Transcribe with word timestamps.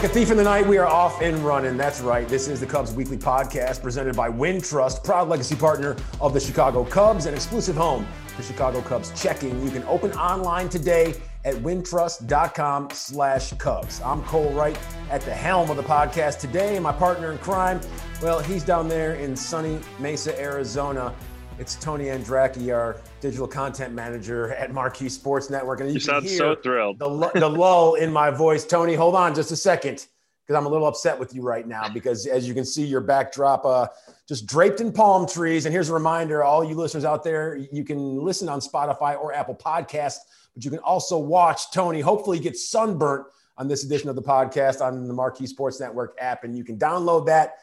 like 0.00 0.10
a 0.10 0.14
thief 0.14 0.30
in 0.30 0.38
the 0.38 0.42
night, 0.42 0.66
we 0.66 0.78
are 0.78 0.86
off 0.86 1.20
and 1.20 1.36
running. 1.40 1.76
That's 1.76 2.00
right. 2.00 2.26
This 2.26 2.48
is 2.48 2.58
the 2.58 2.64
Cubs 2.64 2.90
Weekly 2.90 3.18
Podcast 3.18 3.82
presented 3.82 4.16
by 4.16 4.30
Wintrust, 4.30 5.04
proud 5.04 5.28
legacy 5.28 5.54
partner 5.54 5.94
of 6.22 6.32
the 6.32 6.40
Chicago 6.40 6.84
Cubs, 6.84 7.26
and 7.26 7.36
exclusive 7.36 7.76
home 7.76 8.06
for 8.34 8.42
Chicago 8.42 8.80
Cubs 8.80 9.12
checking. 9.20 9.62
You 9.62 9.70
can 9.70 9.82
open 9.84 10.10
online 10.12 10.70
today 10.70 11.12
at 11.44 11.54
wintrust.com 11.56 12.88
slash 12.92 13.52
Cubs. 13.54 14.00
I'm 14.00 14.22
Cole 14.22 14.50
Wright 14.54 14.78
at 15.10 15.20
the 15.20 15.34
helm 15.34 15.68
of 15.70 15.76
the 15.76 15.82
podcast 15.82 16.38
today. 16.38 16.78
My 16.78 16.92
partner 16.92 17.32
in 17.32 17.36
crime, 17.36 17.78
well, 18.22 18.40
he's 18.40 18.64
down 18.64 18.88
there 18.88 19.16
in 19.16 19.36
sunny 19.36 19.80
Mesa, 19.98 20.38
Arizona. 20.40 21.14
It's 21.60 21.74
Tony 21.74 22.06
Andracki, 22.06 22.74
our 22.74 22.96
digital 23.20 23.46
content 23.46 23.92
manager 23.92 24.54
at 24.54 24.72
Marquee 24.72 25.10
Sports 25.10 25.50
Network. 25.50 25.80
And 25.80 25.90
you, 25.90 25.94
you 25.96 26.00
sound 26.00 26.26
so 26.26 26.54
thrilled. 26.54 26.98
The, 26.98 27.30
the 27.34 27.50
lull 27.50 27.96
in 27.96 28.10
my 28.10 28.30
voice. 28.30 28.64
Tony, 28.64 28.94
hold 28.94 29.14
on 29.14 29.34
just 29.34 29.52
a 29.52 29.56
second 29.56 30.06
because 30.42 30.56
I'm 30.56 30.64
a 30.64 30.70
little 30.70 30.86
upset 30.86 31.18
with 31.18 31.34
you 31.34 31.42
right 31.42 31.68
now 31.68 31.86
because 31.90 32.24
as 32.24 32.48
you 32.48 32.54
can 32.54 32.64
see, 32.64 32.86
your 32.86 33.02
backdrop 33.02 33.66
uh, 33.66 33.88
just 34.26 34.46
draped 34.46 34.80
in 34.80 34.90
palm 34.90 35.28
trees. 35.28 35.66
And 35.66 35.72
here's 35.74 35.90
a 35.90 35.92
reminder 35.92 36.42
all 36.42 36.64
you 36.64 36.74
listeners 36.74 37.04
out 37.04 37.22
there, 37.22 37.56
you 37.70 37.84
can 37.84 38.16
listen 38.16 38.48
on 38.48 38.60
Spotify 38.60 39.20
or 39.20 39.34
Apple 39.34 39.54
Podcast, 39.54 40.16
but 40.54 40.64
you 40.64 40.70
can 40.70 40.80
also 40.80 41.18
watch 41.18 41.72
Tony 41.72 42.00
hopefully 42.00 42.38
get 42.38 42.56
sunburnt 42.56 43.26
on 43.58 43.68
this 43.68 43.84
edition 43.84 44.08
of 44.08 44.16
the 44.16 44.22
podcast 44.22 44.80
on 44.80 45.06
the 45.06 45.12
Marquee 45.12 45.46
Sports 45.46 45.78
Network 45.78 46.16
app. 46.18 46.42
And 46.42 46.56
you 46.56 46.64
can 46.64 46.78
download 46.78 47.26
that 47.26 47.58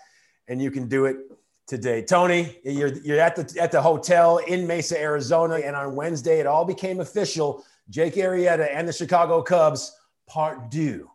and 0.48 0.62
you 0.62 0.70
can 0.70 0.88
do 0.88 1.06
it 1.06 1.18
today. 1.68 2.02
Tony, 2.02 2.58
you're, 2.64 2.94
you're 3.00 3.20
at 3.20 3.36
the 3.36 3.62
at 3.62 3.72
the 3.72 3.82
hotel 3.82 4.38
in 4.38 4.66
Mesa, 4.66 5.00
Arizona, 5.00 5.56
and 5.56 5.76
on 5.76 5.96
Wednesday 5.96 6.40
it 6.40 6.48
all 6.48 6.66
became 6.66 7.00
official. 7.00 7.66
Jake 7.90 8.16
Arrieta 8.16 8.68
and 8.74 8.88
the 8.88 8.94
Chicago 8.94 9.42
Cubs 9.42 9.96
part 10.28 10.70
due. 10.72 11.10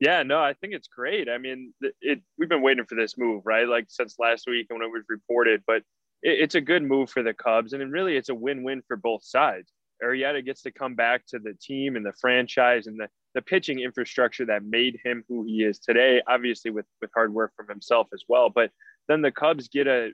Yeah, 0.00 0.22
no, 0.22 0.40
I 0.40 0.54
think 0.54 0.72
it's 0.72 0.88
great. 0.88 1.28
I 1.28 1.38
mean, 1.38 1.74
it 2.00 2.20
we've 2.38 2.48
been 2.48 2.62
waiting 2.62 2.86
for 2.86 2.94
this 2.94 3.18
move, 3.18 3.42
right? 3.44 3.68
Like 3.68 3.86
since 3.88 4.16
last 4.18 4.46
week 4.48 4.66
when 4.70 4.82
it 4.82 4.90
was 4.90 5.04
reported, 5.08 5.62
but 5.66 5.82
it, 6.22 6.40
it's 6.40 6.54
a 6.54 6.60
good 6.60 6.82
move 6.82 7.10
for 7.10 7.22
the 7.22 7.34
Cubs, 7.34 7.72
and 7.74 7.92
really 7.92 8.16
it's 8.16 8.30
a 8.30 8.34
win-win 8.34 8.82
for 8.88 8.96
both 8.96 9.22
sides. 9.24 9.72
Arrieta 10.02 10.42
gets 10.44 10.62
to 10.62 10.70
come 10.70 10.94
back 10.94 11.26
to 11.26 11.38
the 11.38 11.54
team 11.60 11.96
and 11.96 12.04
the 12.04 12.14
franchise 12.18 12.86
and 12.86 12.98
the, 12.98 13.08
the 13.34 13.42
pitching 13.42 13.80
infrastructure 13.80 14.46
that 14.46 14.64
made 14.64 14.98
him 15.04 15.22
who 15.28 15.44
he 15.44 15.62
is 15.62 15.78
today, 15.78 16.22
obviously 16.26 16.70
with, 16.70 16.86
with 17.02 17.10
hard 17.14 17.34
work 17.34 17.52
from 17.54 17.68
himself 17.68 18.08
as 18.14 18.24
well. 18.26 18.48
But 18.48 18.70
then 19.08 19.22
the 19.22 19.32
Cubs 19.32 19.68
get 19.68 19.86
a 19.86 20.10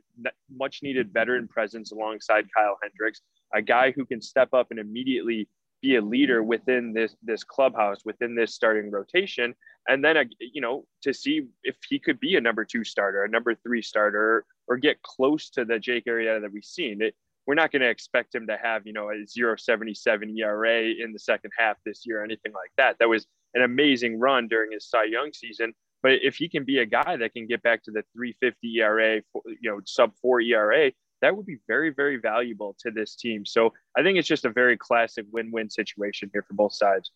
much 0.50 0.80
needed 0.82 1.12
veteran 1.12 1.48
presence 1.48 1.92
alongside 1.92 2.46
Kyle 2.56 2.78
Hendricks, 2.82 3.20
a 3.54 3.62
guy 3.62 3.90
who 3.90 4.04
can 4.06 4.20
step 4.20 4.54
up 4.54 4.68
and 4.70 4.80
immediately 4.80 5.48
be 5.82 5.96
a 5.96 6.00
leader 6.00 6.42
within 6.42 6.92
this 6.92 7.14
this 7.22 7.44
clubhouse, 7.44 8.04
within 8.04 8.34
this 8.34 8.54
starting 8.54 8.90
rotation, 8.90 9.54
and 9.88 10.04
then 10.04 10.16
you 10.40 10.60
know 10.60 10.84
to 11.02 11.12
see 11.12 11.42
if 11.62 11.76
he 11.88 11.98
could 11.98 12.18
be 12.18 12.36
a 12.36 12.40
number 12.40 12.64
two 12.64 12.84
starter, 12.84 13.24
a 13.24 13.28
number 13.28 13.54
three 13.54 13.82
starter, 13.82 14.44
or 14.68 14.76
get 14.76 15.02
close 15.02 15.50
to 15.50 15.64
the 15.64 15.78
Jake 15.78 16.06
Arrieta 16.06 16.40
that 16.40 16.52
we've 16.52 16.64
seen. 16.64 17.02
It, 17.02 17.14
we're 17.46 17.54
not 17.54 17.70
going 17.70 17.82
to 17.82 17.88
expect 17.88 18.34
him 18.34 18.46
to 18.48 18.58
have 18.60 18.86
you 18.86 18.92
know 18.92 19.10
a 19.10 19.14
0.77 19.14 20.38
ERA 20.38 20.82
in 20.82 21.12
the 21.12 21.18
second 21.18 21.50
half 21.56 21.76
this 21.84 22.02
year 22.04 22.20
or 22.20 22.24
anything 22.24 22.52
like 22.52 22.70
that. 22.76 22.96
That 22.98 23.08
was 23.08 23.26
an 23.54 23.62
amazing 23.62 24.18
run 24.18 24.48
during 24.48 24.72
his 24.72 24.88
Cy 24.88 25.04
Young 25.04 25.32
season, 25.32 25.72
but 26.06 26.20
if 26.22 26.36
he 26.36 26.48
can 26.48 26.62
be 26.62 26.78
a 26.78 26.86
guy 26.86 27.16
that 27.16 27.34
can 27.34 27.48
get 27.48 27.64
back 27.64 27.82
to 27.82 27.90
the 27.90 28.04
350 28.14 28.78
ERA, 28.78 29.20
you 29.60 29.68
know, 29.68 29.80
sub 29.84 30.12
four 30.22 30.40
ERA, 30.40 30.92
that 31.20 31.36
would 31.36 31.46
be 31.46 31.56
very, 31.66 31.90
very 31.90 32.16
valuable 32.16 32.76
to 32.78 32.92
this 32.92 33.16
team. 33.16 33.44
So 33.44 33.72
I 33.98 34.04
think 34.04 34.16
it's 34.16 34.28
just 34.28 34.44
a 34.44 34.50
very 34.50 34.76
classic 34.76 35.26
win 35.32 35.50
win 35.50 35.68
situation 35.68 36.30
here 36.32 36.44
for 36.46 36.54
both 36.54 36.74
sides. 36.74 37.10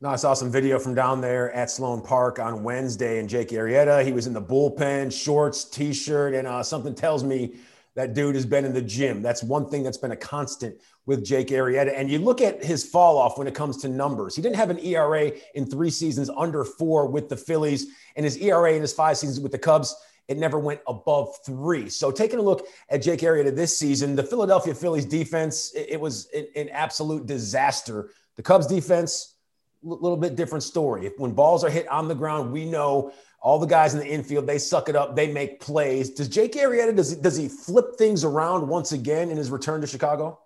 No, 0.00 0.10
I 0.10 0.14
saw 0.14 0.34
some 0.34 0.48
video 0.48 0.78
from 0.78 0.94
down 0.94 1.20
there 1.20 1.52
at 1.54 1.72
Sloan 1.72 2.02
Park 2.02 2.38
on 2.38 2.62
Wednesday, 2.62 3.18
and 3.18 3.28
Jake 3.28 3.48
Arrieta, 3.48 4.04
he 4.04 4.12
was 4.12 4.28
in 4.28 4.32
the 4.32 4.40
bullpen, 4.40 5.12
shorts, 5.12 5.64
t-shirt, 5.64 6.32
and 6.32 6.46
uh, 6.46 6.62
something 6.62 6.94
tells 6.94 7.24
me 7.24 7.56
that 7.96 8.14
dude 8.14 8.34
has 8.34 8.46
been 8.46 8.64
in 8.64 8.72
the 8.72 8.82
gym. 8.82 9.22
That's 9.22 9.42
one 9.42 9.68
thing 9.68 9.82
that's 9.82 9.98
been 9.98 10.12
a 10.12 10.16
constant 10.16 10.80
with 11.06 11.24
Jake 11.24 11.48
Arrieta. 11.48 11.92
And 11.94 12.10
you 12.10 12.18
look 12.18 12.40
at 12.40 12.62
his 12.62 12.84
fall 12.84 13.18
off 13.18 13.36
when 13.36 13.48
it 13.48 13.54
comes 13.54 13.78
to 13.78 13.88
numbers. 13.88 14.36
He 14.36 14.42
didn't 14.42 14.56
have 14.56 14.70
an 14.70 14.78
ERA 14.78 15.32
in 15.54 15.66
three 15.66 15.90
seasons 15.90 16.30
under 16.36 16.64
four 16.64 17.08
with 17.08 17.28
the 17.28 17.36
Phillies, 17.36 17.88
and 18.16 18.24
his 18.24 18.36
ERA 18.36 18.74
in 18.74 18.80
his 18.80 18.92
five 18.92 19.18
seasons 19.18 19.40
with 19.40 19.52
the 19.52 19.58
Cubs, 19.58 19.94
it 20.28 20.38
never 20.38 20.60
went 20.60 20.80
above 20.86 21.34
three. 21.44 21.88
So 21.88 22.12
taking 22.12 22.38
a 22.38 22.42
look 22.42 22.64
at 22.88 23.02
Jake 23.02 23.20
Arrieta 23.20 23.54
this 23.54 23.76
season, 23.76 24.14
the 24.14 24.22
Philadelphia 24.22 24.74
Phillies 24.74 25.04
defense, 25.04 25.72
it, 25.74 26.00
was 26.00 26.28
an, 26.54 26.68
absolute 26.68 27.26
disaster. 27.26 28.10
The 28.36 28.42
Cubs 28.42 28.68
defense, 28.68 29.34
little 29.82 30.16
bit 30.16 30.36
different 30.36 30.62
story. 30.62 31.06
If 31.06 31.18
when 31.18 31.32
balls 31.32 31.64
are 31.64 31.70
hit 31.70 31.88
on 31.88 32.08
the 32.08 32.14
ground, 32.14 32.52
we 32.52 32.64
know 32.64 33.12
all 33.42 33.58
the 33.58 33.66
guys 33.66 33.94
in 33.94 34.00
the 34.00 34.06
infield, 34.06 34.46
they 34.46 34.58
suck 34.58 34.88
it 34.88 34.96
up, 34.96 35.16
they 35.16 35.32
make 35.32 35.60
plays. 35.60 36.10
Does 36.10 36.28
Jake 36.28 36.52
Arrieta, 36.52 36.94
does 36.94 37.16
does 37.16 37.36
he 37.36 37.48
flip 37.48 37.96
things 37.96 38.24
around 38.24 38.68
once 38.68 38.92
again 38.92 39.30
in 39.30 39.36
his 39.36 39.50
return 39.50 39.80
to 39.80 39.86
Chicago? 39.86 40.38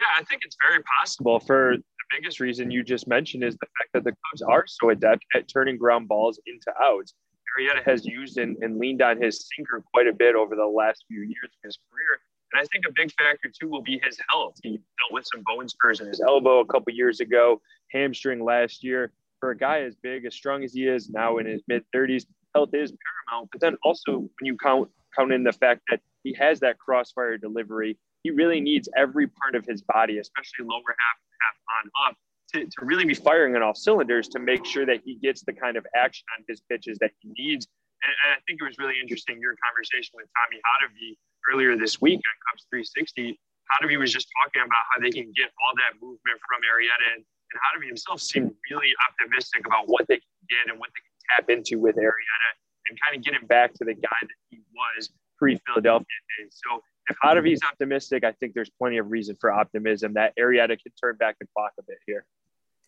Yeah, 0.00 0.06
I 0.20 0.24
think 0.24 0.42
it's 0.44 0.56
very 0.60 0.82
possible. 0.98 1.40
For 1.40 1.76
the 1.76 1.82
biggest 2.18 2.40
reason 2.40 2.70
you 2.70 2.82
just 2.82 3.06
mentioned 3.08 3.44
is 3.44 3.54
the 3.54 3.66
fact 3.78 3.90
that 3.94 4.04
the 4.04 4.10
Cubs 4.10 4.42
are 4.42 4.66
so 4.66 4.90
adept 4.90 5.24
at 5.34 5.48
turning 5.48 5.78
ground 5.78 6.08
balls 6.08 6.38
into 6.46 6.72
outs. 6.82 7.14
Arrieta 7.56 7.82
has 7.84 8.04
used 8.04 8.38
and, 8.38 8.56
and 8.62 8.78
leaned 8.78 9.00
on 9.00 9.20
his 9.20 9.48
sinker 9.56 9.82
quite 9.92 10.08
a 10.08 10.12
bit 10.12 10.34
over 10.34 10.56
the 10.56 10.66
last 10.66 11.04
few 11.08 11.20
years 11.20 11.44
of 11.44 11.62
his 11.62 11.78
career. 11.90 12.20
And 12.54 12.62
I 12.62 12.66
think 12.72 12.84
a 12.88 12.92
big 12.94 13.12
factor 13.18 13.50
too 13.50 13.68
will 13.68 13.82
be 13.82 14.00
his 14.04 14.18
health. 14.30 14.54
He 14.62 14.70
dealt 14.70 15.12
with 15.12 15.26
some 15.32 15.42
bone 15.44 15.68
spurs 15.68 16.00
in 16.00 16.06
his 16.06 16.20
elbow 16.20 16.60
a 16.60 16.66
couple 16.66 16.94
years 16.94 17.20
ago, 17.20 17.60
hamstring 17.90 18.44
last 18.44 18.84
year 18.84 19.12
for 19.40 19.50
a 19.50 19.56
guy 19.56 19.82
as 19.82 19.94
big, 19.96 20.24
as 20.24 20.34
strong 20.34 20.64
as 20.64 20.72
he 20.72 20.86
is 20.86 21.10
now 21.10 21.36
in 21.36 21.46
his 21.46 21.62
mid 21.68 21.84
30s, 21.94 22.24
health 22.54 22.70
is 22.72 22.92
paramount. 22.92 23.50
But 23.52 23.60
then 23.60 23.76
also 23.84 24.20
when 24.20 24.30
you 24.40 24.56
count 24.56 24.88
count 25.14 25.32
in 25.32 25.44
the 25.44 25.52
fact 25.52 25.82
that 25.90 26.00
he 26.22 26.34
has 26.38 26.60
that 26.60 26.78
crossfire 26.78 27.36
delivery, 27.36 27.98
he 28.22 28.30
really 28.30 28.60
needs 28.60 28.88
every 28.96 29.26
part 29.26 29.54
of 29.54 29.66
his 29.66 29.82
body, 29.82 30.18
especially 30.18 30.64
lower 30.64 30.80
half 30.88 31.18
half 31.42 31.56
on 31.76 32.08
up, 32.08 32.16
to, 32.54 32.64
to 32.64 32.86
really 32.86 33.04
be 33.04 33.14
firing 33.14 33.54
on 33.54 33.62
all 33.62 33.74
cylinders 33.74 34.28
to 34.28 34.38
make 34.38 34.64
sure 34.64 34.86
that 34.86 35.00
he 35.04 35.16
gets 35.16 35.42
the 35.44 35.52
kind 35.52 35.76
of 35.76 35.86
action 35.94 36.24
on 36.38 36.44
his 36.48 36.62
pitches 36.70 36.96
that 37.00 37.10
he 37.20 37.30
needs. 37.36 37.66
And, 38.02 38.12
and 38.24 38.32
I 38.32 38.40
think 38.46 38.62
it 38.62 38.64
was 38.64 38.78
really 38.78 38.94
interesting 39.00 39.40
your 39.40 39.56
conversation 39.60 40.12
with 40.14 40.26
Tommy 40.32 40.62
Hottovy 40.64 41.18
earlier 41.52 41.76
this 41.76 42.00
week 42.00 42.20
on 42.20 42.34
Cubs 42.50 42.66
360. 42.70 43.38
Hottovy 43.72 43.98
was 43.98 44.12
just 44.12 44.28
talking 44.36 44.60
about 44.60 44.84
how 44.92 45.00
they 45.00 45.10
can 45.10 45.32
get 45.32 45.48
all 45.64 45.72
that 45.80 45.96
movement 46.00 46.36
from 46.44 46.60
Arrieta 46.68 47.16
and 47.16 47.24
and 47.54 47.60
Hottovy 47.62 47.86
himself 47.86 48.20
seemed 48.20 48.52
really 48.70 48.92
optimistic 49.08 49.66
about 49.66 49.84
what 49.86 50.06
they 50.08 50.16
can 50.16 50.42
get 50.48 50.70
and 50.70 50.78
what 50.78 50.90
they 50.94 51.00
can 51.00 51.14
tap 51.30 51.50
into 51.50 51.78
with 51.78 51.96
Arrieta 51.96 52.50
and 52.88 52.98
kind 53.00 53.16
of 53.16 53.24
get 53.24 53.34
him 53.34 53.46
back 53.46 53.72
to 53.74 53.84
the 53.84 53.94
guy 53.94 54.20
that 54.20 54.38
he 54.50 54.60
was 54.74 55.10
pre 55.38 55.58
Philadelphia 55.66 56.06
days. 56.38 56.60
So 56.66 56.80
if 57.08 57.16
Hottovy's 57.22 57.60
optimistic, 57.62 58.24
I 58.24 58.32
think 58.32 58.54
there's 58.54 58.70
plenty 58.78 58.98
of 58.98 59.10
reason 59.10 59.36
for 59.40 59.52
optimism 59.52 60.14
that 60.14 60.34
Arrieta 60.38 60.80
can 60.80 60.92
turn 61.00 61.16
back 61.16 61.38
the 61.38 61.46
clock 61.56 61.72
a 61.78 61.82
bit 61.82 61.98
here. 62.06 62.24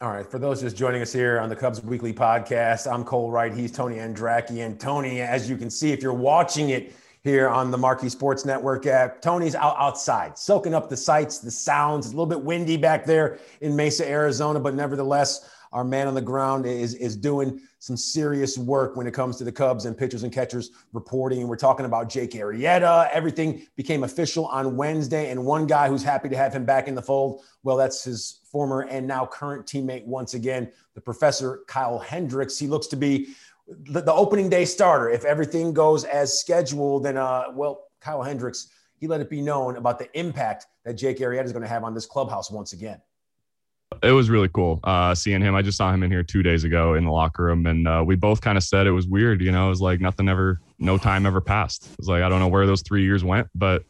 All 0.00 0.10
right. 0.10 0.30
For 0.30 0.38
those 0.38 0.60
just 0.60 0.76
joining 0.76 1.00
us 1.00 1.12
here 1.12 1.40
on 1.40 1.48
the 1.48 1.56
Cubs 1.56 1.82
Weekly 1.82 2.12
Podcast, 2.12 2.90
I'm 2.90 3.02
Cole 3.02 3.30
Wright. 3.30 3.54
He's 3.54 3.72
Tony 3.72 3.96
Andracki. 3.96 4.64
And 4.64 4.78
Tony, 4.78 5.22
as 5.22 5.48
you 5.48 5.56
can 5.56 5.70
see, 5.70 5.90
if 5.90 6.02
you're 6.02 6.12
watching 6.12 6.68
it, 6.70 6.94
here 7.26 7.48
on 7.48 7.70
the 7.70 7.78
Marquee 7.78 8.08
Sports 8.08 8.44
Network 8.44 8.86
app. 8.86 9.20
Tony's 9.20 9.54
out 9.54 9.76
outside, 9.78 10.38
soaking 10.38 10.74
up 10.74 10.88
the 10.88 10.96
sights, 10.96 11.38
the 11.38 11.50
sounds. 11.50 12.06
It's 12.06 12.12
a 12.12 12.16
little 12.16 12.26
bit 12.26 12.40
windy 12.40 12.76
back 12.76 13.04
there 13.04 13.38
in 13.60 13.74
Mesa, 13.74 14.08
Arizona, 14.08 14.60
but 14.60 14.74
nevertheless, 14.74 15.50
our 15.72 15.84
man 15.84 16.06
on 16.06 16.14
the 16.14 16.22
ground 16.22 16.64
is, 16.64 16.94
is 16.94 17.16
doing 17.16 17.60
some 17.80 17.96
serious 17.96 18.56
work 18.56 18.96
when 18.96 19.06
it 19.06 19.12
comes 19.12 19.36
to 19.36 19.44
the 19.44 19.52
Cubs 19.52 19.84
and 19.84 19.98
pitchers 19.98 20.22
and 20.22 20.32
catchers 20.32 20.70
reporting. 20.92 21.40
And 21.40 21.48
we're 21.48 21.56
talking 21.56 21.84
about 21.84 22.08
Jake 22.08 22.30
Arrieta. 22.30 23.10
Everything 23.10 23.66
became 23.76 24.04
official 24.04 24.46
on 24.46 24.76
Wednesday. 24.76 25.30
And 25.30 25.44
one 25.44 25.66
guy 25.66 25.88
who's 25.88 26.02
happy 26.02 26.28
to 26.28 26.36
have 26.36 26.54
him 26.54 26.64
back 26.64 26.88
in 26.88 26.94
the 26.94 27.02
fold, 27.02 27.42
well, 27.62 27.76
that's 27.76 28.04
his 28.04 28.40
former 28.50 28.82
and 28.82 29.06
now 29.06 29.26
current 29.26 29.66
teammate 29.66 30.06
once 30.06 30.34
again, 30.34 30.70
the 30.94 31.00
professor 31.00 31.60
Kyle 31.66 31.98
Hendricks. 31.98 32.58
He 32.58 32.68
looks 32.68 32.86
to 32.86 32.96
be 32.96 33.34
the, 33.66 34.00
the, 34.00 34.12
opening 34.12 34.48
day 34.48 34.64
starter. 34.64 35.10
If 35.10 35.24
everything 35.24 35.72
goes 35.72 36.04
as 36.04 36.38
scheduled, 36.38 37.04
then 37.04 37.16
uh, 37.16 37.46
well, 37.52 37.84
Kyle 38.00 38.22
Hendricks 38.22 38.68
he 38.98 39.06
let 39.06 39.20
it 39.20 39.28
be 39.28 39.42
known 39.42 39.76
about 39.76 39.98
the 39.98 40.18
impact 40.18 40.66
that 40.84 40.94
Jake 40.94 41.18
Arrieta 41.18 41.44
is 41.44 41.52
going 41.52 41.62
to 41.62 41.68
have 41.68 41.84
on 41.84 41.94
this 41.94 42.06
clubhouse 42.06 42.50
once 42.50 42.72
again. 42.72 43.00
It 44.02 44.12
was 44.12 44.30
really 44.30 44.48
cool 44.48 44.80
uh, 44.84 45.14
seeing 45.14 45.40
him. 45.40 45.54
I 45.54 45.62
just 45.62 45.78
saw 45.78 45.92
him 45.92 46.02
in 46.02 46.10
here 46.10 46.22
two 46.22 46.42
days 46.42 46.64
ago 46.64 46.94
in 46.94 47.04
the 47.04 47.10
locker 47.10 47.44
room, 47.44 47.66
and 47.66 47.86
uh, 47.86 48.02
we 48.04 48.16
both 48.16 48.40
kind 48.40 48.58
of 48.58 48.64
said 48.64 48.86
it 48.86 48.90
was 48.90 49.06
weird. 49.06 49.40
You 49.40 49.52
know, 49.52 49.66
it 49.66 49.70
was 49.70 49.80
like 49.80 50.00
nothing 50.00 50.28
ever, 50.28 50.60
no 50.78 50.98
time 50.98 51.24
ever 51.24 51.40
passed. 51.40 51.86
It 51.92 51.98
was 51.98 52.08
like 52.08 52.22
I 52.22 52.28
don't 52.28 52.40
know 52.40 52.48
where 52.48 52.66
those 52.66 52.82
three 52.82 53.04
years 53.04 53.22
went, 53.22 53.48
but 53.54 53.84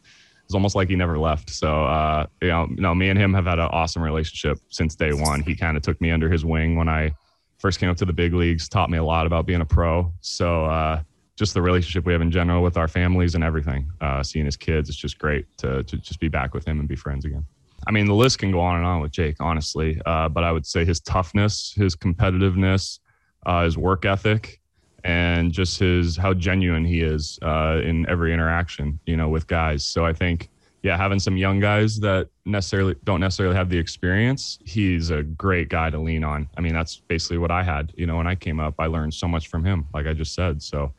it's 0.45 0.53
almost 0.53 0.75
like 0.75 0.87
he 0.87 0.95
never 0.95 1.17
left. 1.17 1.49
So, 1.49 1.85
uh, 1.85 2.27
you 2.41 2.49
know, 2.49 2.67
you 2.69 2.81
know, 2.81 2.93
me 2.93 3.09
and 3.09 3.19
him 3.19 3.33
have 3.33 3.45
had 3.45 3.59
an 3.59 3.69
awesome 3.71 4.01
relationship 4.01 4.59
since 4.69 4.95
day 4.95 5.13
one. 5.13 5.41
He 5.41 5.55
kind 5.55 5.75
of 5.75 5.83
took 5.83 5.99
me 5.99 6.11
under 6.11 6.29
his 6.29 6.45
wing 6.45 6.77
when 6.77 6.87
I 6.87 7.11
first 7.57 7.79
came 7.79 7.89
up 7.89 7.97
to 7.97 8.05
the 8.05 8.13
big 8.13 8.33
leagues, 8.33 8.69
taught 8.69 8.89
me 8.89 8.97
a 8.97 9.03
lot 9.03 9.25
about 9.25 9.45
being 9.45 9.61
a 9.61 9.65
pro. 9.65 10.11
So 10.21 10.65
uh, 10.65 11.01
just 11.35 11.53
the 11.53 11.61
relationship 11.61 12.05
we 12.05 12.13
have 12.13 12.21
in 12.21 12.31
general 12.31 12.63
with 12.63 12.77
our 12.77 12.87
families 12.87 13.35
and 13.35 13.43
everything, 13.43 13.91
uh, 14.01 14.23
seeing 14.23 14.45
his 14.45 14.57
kids, 14.57 14.89
it's 14.89 14.97
just 14.97 15.17
great 15.19 15.45
to, 15.57 15.83
to 15.83 15.97
just 15.97 16.19
be 16.19 16.27
back 16.27 16.53
with 16.53 16.67
him 16.67 16.79
and 16.79 16.87
be 16.87 16.95
friends 16.95 17.25
again. 17.25 17.45
I 17.87 17.91
mean, 17.91 18.05
the 18.05 18.13
list 18.13 18.39
can 18.39 18.51
go 18.51 18.59
on 18.59 18.77
and 18.77 18.85
on 18.85 19.01
with 19.01 19.11
Jake, 19.11 19.37
honestly, 19.39 20.01
uh, 20.05 20.29
but 20.29 20.43
I 20.43 20.51
would 20.51 20.65
say 20.65 20.83
his 20.83 20.99
toughness, 20.99 21.73
his 21.75 21.95
competitiveness, 21.95 22.99
uh, 23.45 23.63
his 23.63 23.77
work 23.77 24.03
ethic, 24.03 24.59
and 25.03 25.51
just 25.51 25.79
his 25.79 26.17
how 26.17 26.33
genuine 26.33 26.83
he 26.83 27.01
is 27.01 27.39
uh, 27.43 27.79
in 27.83 28.07
every 28.09 28.33
interaction, 28.33 28.99
you 29.05 29.15
know, 29.15 29.29
with 29.29 29.47
guys. 29.47 29.85
So 29.85 30.05
I 30.05 30.13
think, 30.13 30.49
yeah, 30.83 30.95
having 30.95 31.19
some 31.19 31.37
young 31.37 31.59
guys 31.59 31.99
that 31.99 32.29
necessarily 32.45 32.95
don't 33.03 33.19
necessarily 33.19 33.55
have 33.55 33.69
the 33.69 33.77
experience, 33.77 34.59
he's 34.63 35.09
a 35.09 35.23
great 35.23 35.69
guy 35.69 35.89
to 35.89 35.97
lean 35.97 36.23
on. 36.23 36.47
I 36.57 36.61
mean, 36.61 36.73
that's 36.73 36.97
basically 36.97 37.39
what 37.39 37.51
I 37.51 37.63
had. 37.63 37.93
You 37.95 38.05
know, 38.05 38.17
when 38.17 38.27
I 38.27 38.35
came 38.35 38.59
up, 38.59 38.75
I 38.79 38.85
learned 38.85 39.13
so 39.13 39.27
much 39.27 39.47
from 39.47 39.65
him, 39.65 39.87
like 39.93 40.05
I 40.05 40.13
just 40.13 40.33
said. 40.33 40.61
So 40.61 40.93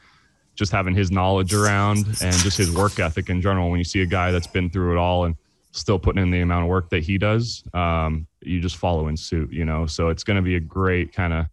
just 0.59 0.73
having 0.73 0.95
his 0.95 1.13
knowledge 1.13 1.55
around 1.55 1.99
and 2.21 2.35
just 2.35 2.59
his 2.59 2.75
work 2.75 2.99
ethic 2.99 3.31
in 3.31 3.41
general. 3.41 3.71
When 3.71 3.79
you 3.79 3.85
see 3.85 4.03
a 4.03 4.07
guy 4.07 4.33
that's 4.33 4.49
been 4.49 4.69
through 4.69 4.93
it 4.93 4.99
all 4.99 5.25
and 5.25 5.37
still 5.71 5.99
putting 5.99 6.21
in 6.21 6.31
the 6.33 6.41
amount 6.41 6.65
of 6.65 6.69
work 6.69 6.91
that 6.91 7.05
he 7.05 7.17
does, 7.17 7.63
um, 7.75 8.27
you 8.43 8.61
just 8.61 8.77
follow 8.77 9.07
in 9.07 9.17
suit, 9.17 9.53
you 9.53 9.65
know. 9.65 9.87
So 9.87 10.09
it's 10.09 10.25
going 10.25 10.37
to 10.37 10.43
be 10.43 10.57
a 10.57 10.61
great 10.61 11.13
kind 11.13 11.33
of. 11.33 11.47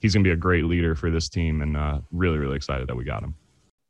He's 0.00 0.14
going 0.14 0.24
to 0.24 0.28
be 0.28 0.32
a 0.32 0.36
great 0.36 0.64
leader 0.64 0.94
for 0.94 1.10
this 1.10 1.28
team, 1.28 1.62
and 1.62 1.76
uh, 1.76 2.00
really, 2.12 2.38
really 2.38 2.56
excited 2.56 2.88
that 2.88 2.96
we 2.96 3.04
got 3.04 3.22
him. 3.22 3.34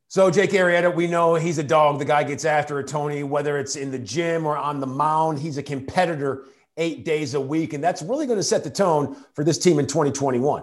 So 0.08 0.30
Jake 0.30 0.50
Arrieta, 0.50 0.94
we 0.94 1.08
know 1.08 1.34
he's 1.34 1.58
a 1.58 1.64
dog. 1.64 1.98
The 1.98 2.04
guy 2.04 2.22
gets 2.22 2.44
after 2.44 2.78
it, 2.78 2.86
Tony. 2.86 3.24
Whether 3.24 3.58
it's 3.58 3.74
in 3.74 3.90
the 3.90 3.98
gym 3.98 4.46
or 4.46 4.56
on 4.56 4.78
the 4.80 4.86
mound, 4.86 5.38
he's 5.38 5.58
a 5.58 5.62
competitor 5.62 6.44
eight 6.76 7.04
days 7.04 7.34
a 7.34 7.40
week, 7.40 7.72
and 7.72 7.82
that's 7.82 8.02
really 8.02 8.26
going 8.26 8.38
to 8.38 8.42
set 8.42 8.62
the 8.62 8.70
tone 8.70 9.16
for 9.34 9.42
this 9.42 9.58
team 9.58 9.78
in 9.78 9.86
2021. 9.86 10.62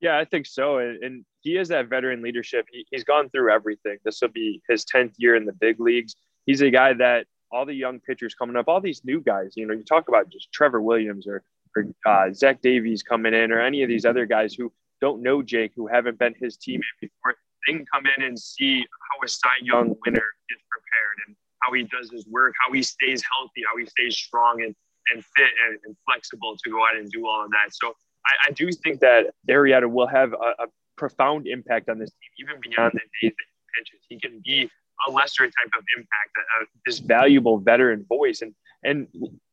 Yeah, 0.00 0.18
I 0.18 0.24
think 0.24 0.46
so. 0.46 0.78
And 0.78 1.24
he 1.40 1.56
is 1.56 1.68
that 1.68 1.88
veteran 1.88 2.22
leadership. 2.22 2.66
He, 2.72 2.86
he's 2.90 3.04
gone 3.04 3.28
through 3.30 3.52
everything. 3.52 3.98
This 4.04 4.20
will 4.20 4.28
be 4.28 4.62
his 4.68 4.84
10th 4.84 5.14
year 5.18 5.36
in 5.36 5.44
the 5.44 5.52
big 5.52 5.78
leagues. 5.78 6.16
He's 6.46 6.60
a 6.60 6.70
guy 6.70 6.94
that 6.94 7.26
all 7.52 7.66
the 7.66 7.74
young 7.74 8.00
pitchers 8.00 8.34
coming 8.34 8.56
up, 8.56 8.66
all 8.66 8.80
these 8.80 9.04
new 9.04 9.20
guys, 9.20 9.52
you 9.56 9.66
know, 9.66 9.74
you 9.74 9.84
talk 9.84 10.08
about 10.08 10.30
just 10.30 10.50
Trevor 10.52 10.80
Williams 10.80 11.26
or, 11.26 11.42
or 11.76 11.86
uh, 12.06 12.32
Zach 12.32 12.62
Davies 12.62 13.02
coming 13.02 13.34
in 13.34 13.52
or 13.52 13.60
any 13.60 13.82
of 13.82 13.88
these 13.88 14.04
other 14.04 14.26
guys 14.26 14.54
who 14.54 14.72
don't 15.00 15.22
know 15.22 15.42
Jake, 15.42 15.72
who 15.76 15.86
haven't 15.86 16.18
been 16.18 16.34
his 16.40 16.56
teammate 16.56 16.80
before. 17.00 17.36
They 17.66 17.74
can 17.74 17.86
come 17.92 18.04
in 18.06 18.24
and 18.24 18.38
see 18.38 18.80
how 18.80 19.24
a 19.24 19.28
Cy 19.28 19.50
Young 19.62 19.94
winner 20.04 20.28
gets 20.48 20.62
prepared 20.70 21.16
and 21.26 21.36
how 21.60 21.72
he 21.72 21.84
does 21.84 22.10
his 22.10 22.26
work, 22.26 22.54
how 22.64 22.72
he 22.72 22.82
stays 22.82 23.22
healthy, 23.36 23.62
how 23.70 23.78
he 23.78 23.86
stays 23.86 24.16
strong 24.16 24.62
and, 24.62 24.74
and 25.14 25.24
fit 25.36 25.50
and, 25.66 25.78
and 25.84 25.96
flexible 26.06 26.56
to 26.62 26.70
go 26.70 26.78
out 26.78 26.96
and 26.96 27.10
do 27.10 27.26
all 27.26 27.44
of 27.44 27.50
that. 27.50 27.72
So 27.72 27.94
I, 28.26 28.48
I 28.48 28.50
do 28.52 28.70
think 28.72 29.00
that 29.00 29.26
Arrieta 29.48 29.90
will 29.90 30.06
have 30.08 30.32
a, 30.32 30.64
a, 30.64 30.66
profound 30.98 31.48
impact 31.48 31.88
on 31.88 31.98
this 31.98 32.10
team, 32.10 32.46
even 32.46 32.60
beyond 32.60 32.92
the 32.92 33.00
days 33.00 33.32
that 33.32 33.46
he 33.48 33.80
pitches. 33.80 34.06
He 34.08 34.20
can 34.20 34.40
be 34.44 34.70
a 35.08 35.10
lesser 35.10 35.44
type 35.46 35.72
of 35.76 35.84
impact, 35.96 36.30
uh, 36.60 36.64
this 36.86 36.98
valuable 36.98 37.58
veteran 37.58 38.04
voice. 38.08 38.42
And 38.42 38.54
and 38.84 39.08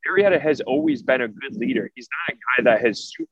Arrieta 0.08 0.40
has 0.40 0.60
always 0.62 1.02
been 1.02 1.22
a 1.22 1.28
good 1.28 1.56
leader. 1.56 1.90
He's 1.96 2.08
not 2.28 2.36
a 2.36 2.40
guy 2.62 2.72
that 2.72 2.86
has 2.86 3.12
super 3.16 3.30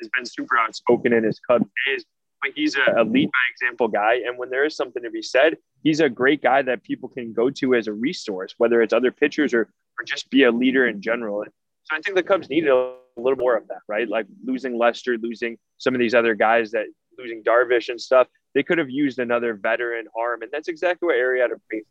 has 0.00 0.10
been 0.14 0.26
super 0.26 0.58
outspoken 0.58 1.12
in 1.12 1.24
his 1.24 1.40
Cubs 1.40 1.66
days, 1.86 2.04
he's 2.54 2.76
a, 2.76 3.02
a 3.02 3.04
lead 3.04 3.30
by 3.30 3.38
example 3.52 3.88
guy. 3.88 4.20
And 4.26 4.38
when 4.38 4.50
there 4.50 4.64
is 4.64 4.76
something 4.76 5.02
to 5.02 5.10
be 5.10 5.22
said, 5.22 5.56
he's 5.82 6.00
a 6.00 6.08
great 6.08 6.42
guy 6.42 6.62
that 6.62 6.82
people 6.82 7.08
can 7.08 7.32
go 7.32 7.50
to 7.50 7.74
as 7.74 7.86
a 7.88 7.92
resource, 7.92 8.54
whether 8.58 8.82
it's 8.82 8.92
other 8.92 9.10
pitchers 9.10 9.54
or 9.54 9.68
or 9.98 10.04
just 10.04 10.30
be 10.30 10.44
a 10.44 10.50
leader 10.50 10.86
in 10.86 11.00
general. 11.00 11.44
So 11.84 11.96
I 11.96 12.00
think 12.00 12.16
the 12.16 12.22
Cubs 12.22 12.48
needed 12.48 12.70
a 12.70 12.96
little 13.16 13.38
more 13.38 13.56
of 13.56 13.66
that, 13.68 13.78
right? 13.88 14.08
Like 14.08 14.26
losing 14.44 14.76
Lester, 14.76 15.16
losing 15.18 15.56
some 15.78 15.94
of 15.94 16.00
these 16.00 16.14
other 16.14 16.34
guys 16.34 16.70
that 16.72 16.86
losing 17.18 17.42
Darvish 17.42 17.88
and 17.88 18.00
stuff. 18.00 18.28
They 18.54 18.62
could 18.62 18.78
have 18.78 18.90
used 18.90 19.18
another 19.18 19.54
veteran 19.54 20.06
arm, 20.18 20.42
and 20.42 20.50
that's 20.50 20.68
exactly 20.68 21.06
what 21.06 21.16
Arrieta 21.16 21.56
brings. 21.68 21.86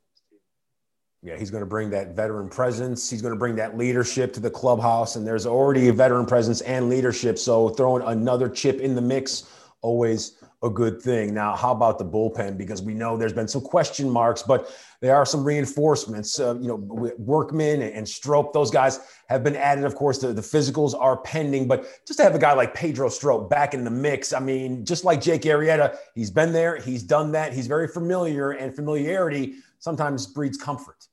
Yeah, 1.21 1.37
he's 1.37 1.49
going 1.49 1.61
to 1.61 1.67
bring 1.67 1.89
that 1.91 2.15
veteran 2.15 2.49
presence. 2.49 3.09
He's 3.09 3.21
going 3.21 3.33
to 3.33 3.39
bring 3.39 3.55
that 3.55 3.77
leadership 3.77 4.31
to 4.33 4.39
the 4.39 4.49
clubhouse, 4.49 5.15
and 5.15 5.25
there's 5.25 5.47
already 5.47 5.87
a 5.87 5.93
veteran 5.93 6.25
presence 6.25 6.61
and 6.61 6.87
leadership. 6.87 7.39
So 7.39 7.69
throwing 7.69 8.03
another 8.03 8.47
chip 8.47 8.79
in 8.79 8.93
the 8.93 9.01
mix 9.01 9.49
always 9.81 10.43
a 10.65 10.69
good 10.69 11.01
thing. 11.01 11.33
Now, 11.33 11.55
how 11.55 11.71
about 11.71 11.99
the 11.99 12.05
bullpen? 12.05 12.57
Because 12.57 12.81
we 12.81 12.93
know 12.93 13.15
there's 13.15 13.33
been 13.33 13.47
some 13.47 13.61
question 13.61 14.09
marks, 14.09 14.41
but 14.41 14.75
there 14.99 15.15
are 15.15 15.25
some 15.25 15.43
reinforcements. 15.43 16.39
Uh, 16.39 16.55
you 16.59 16.67
know, 16.67 16.75
Workman 17.17 17.83
and 17.83 18.07
Strop, 18.07 18.51
those 18.51 18.71
guys 18.71 18.99
have 19.29 19.43
been 19.43 19.55
added. 19.55 19.85
Of 19.85 19.95
course, 19.95 20.17
the, 20.17 20.33
the 20.33 20.41
physicals 20.41 20.99
are 20.99 21.17
pending, 21.17 21.67
but 21.67 21.83
just 22.07 22.17
to 22.17 22.23
have 22.23 22.33
a 22.33 22.39
guy 22.39 22.53
like 22.53 22.73
Pedro 22.73 23.09
Strop 23.09 23.49
back 23.49 23.73
in 23.73 23.83
the 23.83 23.91
mix, 23.91 24.33
I 24.33 24.39
mean, 24.39 24.83
just 24.83 25.05
like 25.05 25.21
Jake 25.21 25.43
Arrieta, 25.43 25.95
he's 26.15 26.31
been 26.31 26.51
there, 26.51 26.77
he's 26.77 27.03
done 27.03 27.31
that, 27.33 27.53
he's 27.53 27.67
very 27.67 27.87
familiar, 27.87 28.51
and 28.51 28.75
familiarity 28.75 29.55
sometimes 29.79 30.25
breeds 30.25 30.57
comfort. 30.57 31.07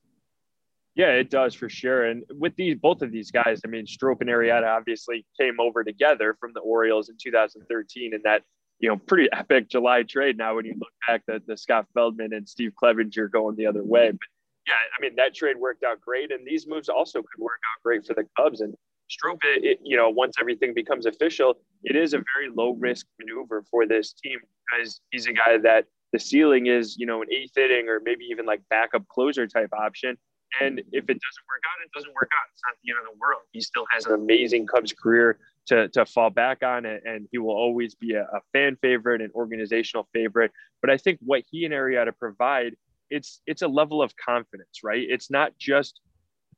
Yeah, 0.95 1.09
it 1.09 1.29
does 1.29 1.55
for 1.55 1.69
sure. 1.69 2.05
And 2.05 2.23
with 2.29 2.55
these 2.55 2.75
both 2.75 3.01
of 3.01 3.11
these 3.11 3.31
guys, 3.31 3.61
I 3.65 3.67
mean, 3.67 3.85
Strop 3.85 4.21
and 4.21 4.29
Arrieta 4.29 4.67
obviously 4.67 5.25
came 5.39 5.59
over 5.59 5.83
together 5.83 6.35
from 6.39 6.53
the 6.53 6.59
Orioles 6.59 7.09
in 7.09 7.17
2013, 7.21 8.13
and 8.13 8.23
that 8.23 8.43
you 8.79 8.89
know, 8.89 8.97
pretty 8.97 9.29
epic 9.31 9.69
July 9.69 10.03
trade 10.03 10.37
now 10.37 10.55
when 10.55 10.65
you 10.65 10.75
look 10.77 10.91
back 11.07 11.23
that 11.27 11.47
the 11.47 11.57
Scott 11.57 11.85
Feldman 11.93 12.33
and 12.33 12.47
Steve 12.47 12.73
Clevenger 12.75 13.29
going 13.29 13.55
the 13.55 13.65
other 13.65 13.83
way. 13.83 14.11
But 14.11 14.27
yeah, 14.67 14.73
I 14.97 15.01
mean, 15.01 15.15
that 15.17 15.33
trade 15.33 15.57
worked 15.57 15.83
out 15.83 16.01
great. 16.01 16.31
And 16.31 16.45
these 16.45 16.67
moves 16.67 16.89
also 16.89 17.19
could 17.19 17.39
work 17.41 17.59
out 17.73 17.83
great 17.83 18.05
for 18.05 18.13
the 18.13 18.25
Cubs. 18.37 18.61
And 18.61 18.75
Strop, 19.09 19.39
it, 19.43 19.79
you 19.83 19.97
know, 19.97 20.09
once 20.09 20.35
everything 20.39 20.73
becomes 20.73 21.05
official, 21.05 21.55
it 21.83 21.95
is 21.95 22.13
a 22.13 22.23
very 22.35 22.49
low 22.53 22.71
risk 22.71 23.05
maneuver 23.19 23.63
for 23.69 23.85
this 23.85 24.13
team 24.13 24.39
because 24.71 25.01
he's 25.11 25.27
a 25.27 25.33
guy 25.33 25.57
that 25.57 25.85
the 26.13 26.19
ceiling 26.19 26.67
is, 26.67 26.97
you 26.97 27.05
know, 27.05 27.21
an 27.21 27.27
eighth 27.31 27.57
inning 27.57 27.89
or 27.89 27.99
maybe 28.03 28.25
even 28.25 28.45
like 28.45 28.61
backup 28.69 29.07
closer 29.09 29.45
type 29.45 29.69
option. 29.73 30.17
And 30.61 30.79
if 30.79 30.85
it 31.09 31.17
doesn't 31.19 31.45
work 31.49 31.63
out, 31.67 31.83
it 31.83 31.91
doesn't 31.93 32.13
work 32.13 32.29
out. 32.33 32.47
It's 32.53 32.61
not 32.65 32.75
the 32.83 32.91
end 32.91 32.99
of 33.05 33.13
the 33.13 33.19
world. 33.19 33.41
He 33.51 33.61
still 33.61 33.85
has 33.91 34.05
an 34.05 34.13
amazing 34.13 34.67
Cubs 34.67 34.93
career 34.93 35.39
to, 35.67 35.87
to 35.89 36.05
fall 36.05 36.29
back 36.29 36.63
on 36.63 36.85
it. 36.85 37.03
And 37.05 37.27
he 37.31 37.37
will 37.37 37.55
always 37.55 37.95
be 37.95 38.13
a, 38.13 38.23
a 38.23 38.41
fan 38.51 38.77
favorite 38.81 39.21
and 39.21 39.31
organizational 39.33 40.07
favorite. 40.13 40.51
But 40.81 40.89
I 40.89 40.97
think 40.97 41.19
what 41.21 41.43
he 41.49 41.65
and 41.65 41.73
Arrieta 41.73 42.11
provide, 42.17 42.75
it's 43.09 43.41
it's 43.45 43.61
a 43.61 43.67
level 43.67 44.01
of 44.01 44.13
confidence, 44.15 44.79
right? 44.83 45.05
It's 45.07 45.29
not 45.29 45.57
just 45.57 45.99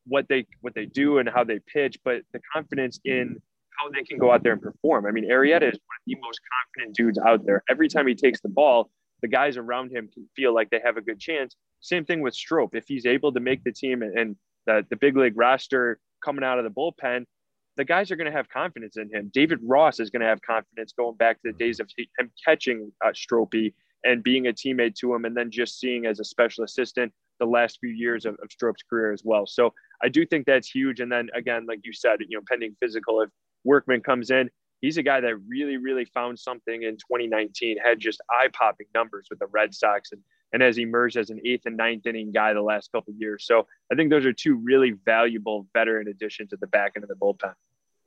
what 0.08 0.28
they 0.30 0.48
what 0.62 0.74
they 0.76 0.86
do 0.86 1.18
and 1.18 1.28
how 1.28 1.44
they 1.44 1.60
pitch, 1.60 1.98
but 2.04 2.22
the 2.34 2.40
confidence 2.54 3.00
in 3.06 3.42
how 3.78 3.90
they 3.90 4.04
can 4.04 4.18
go 4.18 4.32
out 4.32 4.44
there 4.44 4.54
and 4.54 4.62
perform. 4.62 5.06
I 5.06 5.12
mean, 5.12 5.30
Arrieta 5.30 5.64
is 5.64 5.80
one 5.80 5.98
of 5.98 6.06
the 6.06 6.16
most 6.22 6.40
confident 6.54 6.96
dudes 6.96 7.20
out 7.20 7.46
there. 7.46 7.64
Every 7.70 7.90
time 7.90 8.08
he 8.08 8.16
takes 8.16 8.40
the 8.42 8.50
ball, 8.50 8.90
the 9.22 9.28
guys 9.28 9.58
around 9.58 9.92
him 9.92 10.10
can 10.14 10.28
feel 10.36 10.54
like 10.54 10.70
they 10.70 10.80
have 10.84 10.98
a 10.98 11.02
good 11.02 11.20
chance. 11.20 11.56
Same 11.82 12.06
thing 12.06 12.22
with 12.22 12.34
Strop. 12.34 12.76
If 12.76 12.86
he's 12.88 13.06
able 13.06 13.34
to 13.34 13.40
make 13.40 13.64
the 13.64 13.72
team 13.72 14.02
and 14.02 14.36
the, 14.66 14.86
the 14.90 14.96
big 14.96 15.18
league 15.18 15.38
roster 15.38 16.00
coming 16.24 16.44
out 16.44 16.58
of 16.58 16.64
the 16.64 16.72
bullpen, 16.72 17.26
the 17.78 17.86
guys 17.86 18.12
are 18.12 18.16
going 18.16 18.32
to 18.32 18.36
have 18.36 18.50
confidence 18.50 18.98
in 18.98 19.10
him. 19.14 19.30
David 19.34 19.60
Ross 19.64 20.00
is 20.00 20.10
going 20.10 20.22
to 20.22 20.28
have 20.28 20.42
confidence 20.42 20.94
going 20.98 21.16
back 21.16 21.42
to 21.42 21.52
the 21.52 21.58
days 21.58 21.80
of 21.80 21.90
him 22.18 22.32
catching 22.44 22.92
uh, 23.04 23.10
Stropey 23.10 23.74
and 24.04 24.24
being 24.24 24.48
a 24.48 24.54
teammate 24.54 24.96
to 24.96 25.14
him, 25.14 25.26
and 25.26 25.36
then 25.36 25.50
just 25.50 25.80
seeing 25.80 26.06
as 26.06 26.20
a 26.20 26.24
special 26.24 26.64
assistant 26.64 27.12
the 27.40 27.46
last 27.46 27.80
few 27.80 27.90
years 27.90 28.26
of, 28.26 28.36
of 28.36 28.50
Strop's 28.50 28.84
career 28.90 29.12
as 29.12 29.24
well. 29.26 29.46
So 29.46 29.74
I 30.04 30.10
do 30.10 30.26
think 30.26 30.46
that's 30.46 30.70
huge. 30.70 31.00
And 31.00 31.12
then 31.12 31.30
again, 31.34 31.66
like 31.66 31.80
you 31.84 31.92
said, 31.92 32.20
you 32.20 32.38
know, 32.38 32.44
pending 32.48 32.76
physical, 32.80 33.22
if 33.22 33.30
Workman 33.64 34.02
comes 34.02 34.30
in, 34.30 34.50
he's 34.82 34.98
a 34.98 35.04
guy 35.04 35.20
that 35.22 35.36
really, 35.48 35.78
really 35.78 36.06
found 36.06 36.40
something 36.40 36.84
in 36.84 36.96
2019, 36.96 37.78
had 37.84 38.00
just 38.00 38.22
eye 38.30 38.48
popping 38.54 38.88
numbers 38.94 39.28
with 39.30 39.40
the 39.40 39.48
Red 39.48 39.74
Sox 39.74 40.12
and 40.12 40.22
and 40.56 40.64
has 40.64 40.80
emerged 40.80 41.18
as 41.18 41.32
an 41.32 41.42
eighth 41.44 41.66
and 41.66 41.76
ninth 41.76 42.06
inning 42.06 42.32
guy 42.32 42.54
the 42.54 42.62
last 42.62 42.90
couple 42.94 43.14
years. 43.14 43.46
So 43.46 43.68
I 43.92 43.96
think 43.96 44.10
those 44.10 44.26
are 44.26 44.32
two 44.32 44.56
really 44.56 44.92
valuable 45.04 45.68
veteran 45.74 46.08
additions 46.08 46.54
at 46.54 46.62
the 46.62 46.68
back 46.68 46.94
end 46.96 47.04
of 47.04 47.10
the 47.10 47.16
bullpen. 47.16 47.54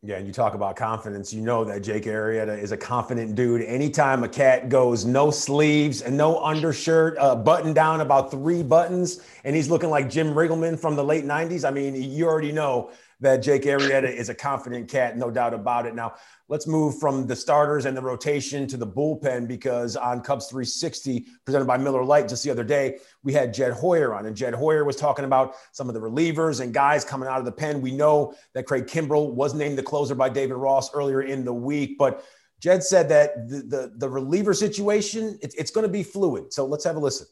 Yeah, 0.03 0.17
and 0.17 0.27
you 0.27 0.33
talk 0.33 0.55
about 0.55 0.75
confidence. 0.75 1.31
You 1.31 1.43
know 1.43 1.63
that 1.65 1.83
Jake 1.83 2.05
Arrieta 2.05 2.59
is 2.59 2.73
a 2.73 2.77
confident 2.77 3.35
dude. 3.35 3.61
Anytime 3.61 4.25
a 4.25 4.29
cat 4.29 4.71
goes 4.71 5.05
no 5.05 5.31
sleeves 5.31 6.01
and 6.01 6.17
no 6.17 6.43
undershirt, 6.43 7.19
uh, 7.19 7.37
button 7.37 7.75
down 7.75 8.01
about 8.01 8.31
three 8.31 8.63
buttons, 8.63 9.21
and 9.45 9.55
he's 9.55 9.69
looking 9.69 9.91
like 9.91 10.09
Jim 10.09 10.29
Riggleman 10.29 10.81
from 10.81 10.97
the 10.97 11.05
late 11.05 11.27
90s, 11.27 11.69
I 11.69 11.71
mean, 11.71 11.95
you 11.97 12.27
already 12.27 12.53
know 12.53 12.93
that 13.21 13.39
Jake 13.39 13.63
Arrieta 13.63 14.11
is 14.11 14.29
a 14.29 14.35
confident 14.35 14.89
cat, 14.89 15.17
no 15.17 15.31
doubt 15.31 15.53
about 15.53 15.87
it. 15.87 15.95
Now, 15.95 16.15
let's 16.49 16.67
move 16.67 16.99
from 17.01 17.27
the 17.27 17.35
starters 17.35 17.85
and 17.85 17.97
the 17.97 18.01
rotation 18.01 18.67
to 18.69 18.77
the 18.77 18.87
bullpen 18.87 19.49
because 19.49 19.97
on 19.97 20.21
Cubs 20.21 20.47
360, 20.47 21.27
presented 21.45 21.65
by 21.65 21.77
Miller 21.77 22.05
Lite 22.05 22.29
just 22.29 22.45
the 22.45 22.51
other 22.51 22.63
day, 22.63 22.99
we 23.25 23.33
had 23.33 23.53
Jed 23.53 23.73
Hoyer 23.73 24.15
on, 24.15 24.27
and 24.27 24.37
Jed 24.37 24.55
Hoyer 24.55 24.85
was 24.85 24.97
talking 24.97 25.25
about 25.25 25.55
some 25.73 25.89
of 25.89 25.95
the 25.95 26.01
relievers 26.01 26.61
and 26.61 26.73
guys 26.73 27.05
coming 27.05 27.29
out 27.29 27.41
of 27.41 27.45
the 27.45 27.53
pen. 27.53 27.81
We 27.81 27.91
know 27.91 28.35
that 28.55 28.67
Craig 28.67 28.87
Kimbrel 28.87 29.33
was 29.33 29.53
named 29.53 29.77
the 29.77 29.83
closer 29.83 30.15
by 30.15 30.29
David 30.29 30.55
Ross 30.55 30.95
earlier 30.95 31.23
in 31.23 31.45
the 31.45 31.55
week, 31.55 31.99
but 31.99 32.25
Jed 32.61 32.83
said 32.83 33.09
that 33.09 33.49
the, 33.49 33.63
the, 33.63 33.93
the 33.97 34.09
reliever 34.09 34.55
situation, 34.55 35.39
it, 35.43 35.55
it's 35.57 35.71
going 35.71 35.87
to 35.87 35.93
be 35.93 36.03
fluid. 36.03 36.53
So 36.53 36.67
let's 36.67 36.85
have 36.85 36.97
a 36.97 37.01
listen. 37.01 37.27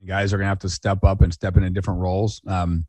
You 0.00 0.08
guys 0.08 0.32
are 0.32 0.36
going 0.36 0.46
to 0.46 0.50
have 0.50 0.58
to 0.60 0.68
step 0.68 1.04
up 1.04 1.22
and 1.22 1.32
step 1.32 1.56
into 1.56 1.70
different 1.70 2.00
roles. 2.00 2.40
Um, 2.46 2.86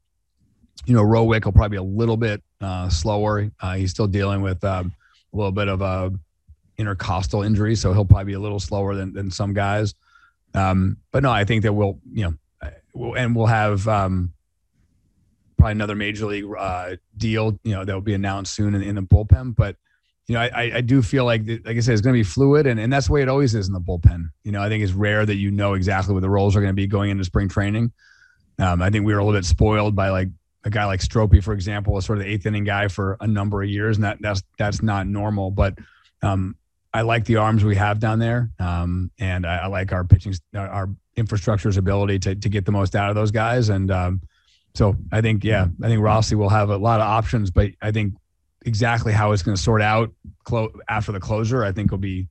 you 0.86 0.94
know, 0.94 1.04
Rowick 1.04 1.46
will 1.46 1.52
probably 1.52 1.78
be 1.78 1.78
a 1.78 1.84
little 1.84 2.18
bit 2.18 2.44
uh, 2.62 2.90
slower. 2.90 3.50
Uh, 3.60 3.76
he's 3.76 3.92
still 3.92 4.08
dealing 4.08 4.42
with 4.42 4.64
um, 4.64 4.94
a 5.34 5.38
little 5.38 5.52
bit 5.52 5.68
of 5.68 5.82
a 5.82 6.12
intercostal 6.78 7.44
injury, 7.44 7.76
so 7.76 7.94
he'll 7.94 8.06
probably 8.06 8.26
be 8.26 8.34
a 8.34 8.40
little 8.40 8.60
slower 8.60 8.96
than, 8.96 9.14
than 9.14 9.32
some 9.32 9.54
guys. 9.54 9.94
Um, 10.54 10.98
but 11.12 11.24
no, 11.24 11.32
I 11.32 11.46
think 11.46 11.64
that 11.64 11.74
we'll, 11.74 12.00
you 12.12 12.26
know, 12.26 12.70
we'll, 12.94 13.16
and 13.16 13.36
we'll 13.36 13.48
have 13.48 13.88
um, 13.88 14.34
probably 15.58 15.74
another 15.74 15.96
major 15.96 16.26
league 16.26 16.46
uh, 16.58 16.96
deal, 17.18 17.58
you 17.64 17.74
know, 17.74 17.86
that 17.86 17.94
will 17.94 18.02
be 18.02 18.14
announced 18.14 18.54
soon 18.54 18.76
in, 18.76 18.82
in, 18.82 18.96
the 18.96 19.02
bullpen. 19.02 19.56
But 19.56 19.78
you 20.28 20.36
know, 20.36 20.42
I, 20.42 20.72
I 20.76 20.82
do 20.82 21.02
feel 21.02 21.26
like, 21.26 21.42
like 21.48 21.78
I 21.78 21.80
said, 21.80 21.94
it's 21.94 22.02
going 22.02 22.14
to 22.14 22.20
be 22.20 22.24
fluid, 22.24 22.68
and, 22.68 22.80
and 22.80 22.92
that's 22.92 23.08
the 23.08 23.14
way 23.14 23.22
it 23.22 23.30
always 23.30 23.56
is 23.56 23.68
in 23.68 23.74
the 23.74 23.82
bullpen. 23.82 24.30
You 24.44 24.52
know, 24.52 24.62
I 24.62 24.70
think 24.70 24.84
it's 24.84 24.94
rare 24.94 25.26
that 25.26 25.36
you 25.36 25.52
know 25.52 25.74
exactly 25.74 26.14
what 26.14 26.22
the 26.22 26.30
roles 26.30 26.56
are 26.56 26.62
going 26.62 26.70
to 26.70 26.76
be 26.76 26.88
going 26.88 27.10
into 27.10 27.24
spring 27.24 27.50
training. 27.50 27.92
Um, 28.60 28.82
I 28.82 28.90
think 28.90 29.06
we 29.06 29.14
were 29.14 29.20
a 29.20 29.26
little 29.26 29.38
bit 29.38 29.46
spoiled 29.46 29.96
by 29.96 30.10
like 30.10 30.30
a 30.64 30.70
guy 30.70 30.86
like 30.86 31.02
Stropey, 31.02 31.44
for 31.44 31.54
example, 31.54 31.94
was 31.94 32.06
sort 32.06 32.20
of 32.20 32.26
the 32.26 32.32
eighth 32.32 32.46
inning 32.46 32.64
guy 32.64 32.88
for 32.88 33.18
a 33.20 33.28
number 33.28 33.62
of 33.62 33.70
years, 33.70 33.98
and 33.98 34.04
that 34.04 34.18
that's 34.22 34.44
that's 34.58 34.82
not 34.82 35.08
normal. 35.08 35.52
But 35.52 35.78
um, 36.22 36.56
I 36.94 37.02
like 37.02 37.26
the 37.26 37.38
arms 37.38 37.64
we 37.64 37.76
have 37.76 38.00
down 38.00 38.20
there, 38.20 38.52
um, 38.60 39.12
and 39.20 39.46
I, 39.46 39.58
I, 39.58 39.68
like 39.68 39.92
our 39.92 40.04
pitching, 40.04 40.34
our 40.56 40.90
infrastructure's 41.16 41.78
ability 41.78 42.20
to 42.20 42.36
to 42.36 42.50
get 42.50 42.66
the 42.66 42.72
most 42.72 42.96
out 42.96 43.10
of 43.10 43.16
those 43.16 43.32
guys. 43.32 43.70
And 43.70 43.92
um, 43.92 44.22
so 44.74 44.96
I 45.12 45.22
think, 45.22 45.44
yeah, 45.44 45.68
I 45.82 45.88
think 45.88 46.02
Rossi 46.02 46.36
will 46.36 46.50
have 46.50 46.70
a 46.70 46.78
lot 46.78 47.00
of 47.00 47.08
options, 47.08 47.52
but 47.52 47.72
I 47.82 47.92
think 47.92 48.16
exactly 48.66 49.12
how 49.12 49.32
it's 49.32 49.44
going 49.44 49.58
to 49.58 49.62
sort 49.62 49.82
out 49.82 50.12
clo- 50.44 50.74
after 50.90 51.12
the 51.12 51.20
closure, 51.20 51.64
I 51.64 51.72
think 51.72 51.92
will 51.92 51.98
be 51.98 52.28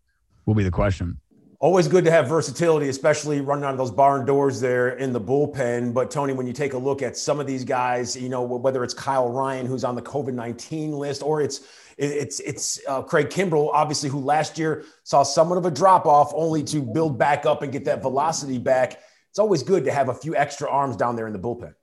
will 0.46 0.54
be 0.54 0.64
the 0.64 0.70
question. 0.70 1.18
Always 1.62 1.86
good 1.86 2.04
to 2.06 2.10
have 2.10 2.26
versatility, 2.26 2.88
especially 2.88 3.40
running 3.40 3.64
out 3.64 3.70
of 3.70 3.78
those 3.78 3.92
barn 3.92 4.26
doors 4.26 4.58
there 4.58 4.96
in 4.96 5.12
the 5.12 5.20
bullpen. 5.20 5.94
But 5.94 6.10
Tony, 6.10 6.32
when 6.32 6.44
you 6.44 6.52
take 6.52 6.72
a 6.72 6.76
look 6.76 7.02
at 7.02 7.16
some 7.16 7.38
of 7.38 7.46
these 7.46 7.62
guys, 7.62 8.16
you 8.16 8.28
know 8.28 8.42
whether 8.42 8.82
it's 8.82 8.94
Kyle 8.94 9.30
Ryan, 9.30 9.66
who's 9.66 9.84
on 9.84 9.94
the 9.94 10.02
COVID 10.02 10.34
nineteen 10.34 10.90
list, 10.90 11.22
or 11.22 11.40
it's 11.40 11.60
it's 11.98 12.40
it's 12.40 12.80
uh, 12.88 13.02
Craig 13.02 13.28
Kimbrel, 13.28 13.70
obviously, 13.72 14.08
who 14.08 14.18
last 14.18 14.58
year 14.58 14.82
saw 15.04 15.22
somewhat 15.22 15.56
of 15.56 15.64
a 15.64 15.70
drop 15.70 16.04
off, 16.04 16.32
only 16.34 16.64
to 16.64 16.82
build 16.82 17.16
back 17.16 17.46
up 17.46 17.62
and 17.62 17.70
get 17.70 17.84
that 17.84 18.02
velocity 18.02 18.58
back. 18.58 18.98
It's 19.30 19.38
always 19.38 19.62
good 19.62 19.84
to 19.84 19.92
have 19.92 20.08
a 20.08 20.14
few 20.14 20.34
extra 20.34 20.68
arms 20.68 20.96
down 20.96 21.14
there 21.14 21.28
in 21.28 21.32
the 21.32 21.38
bullpen. 21.38 21.74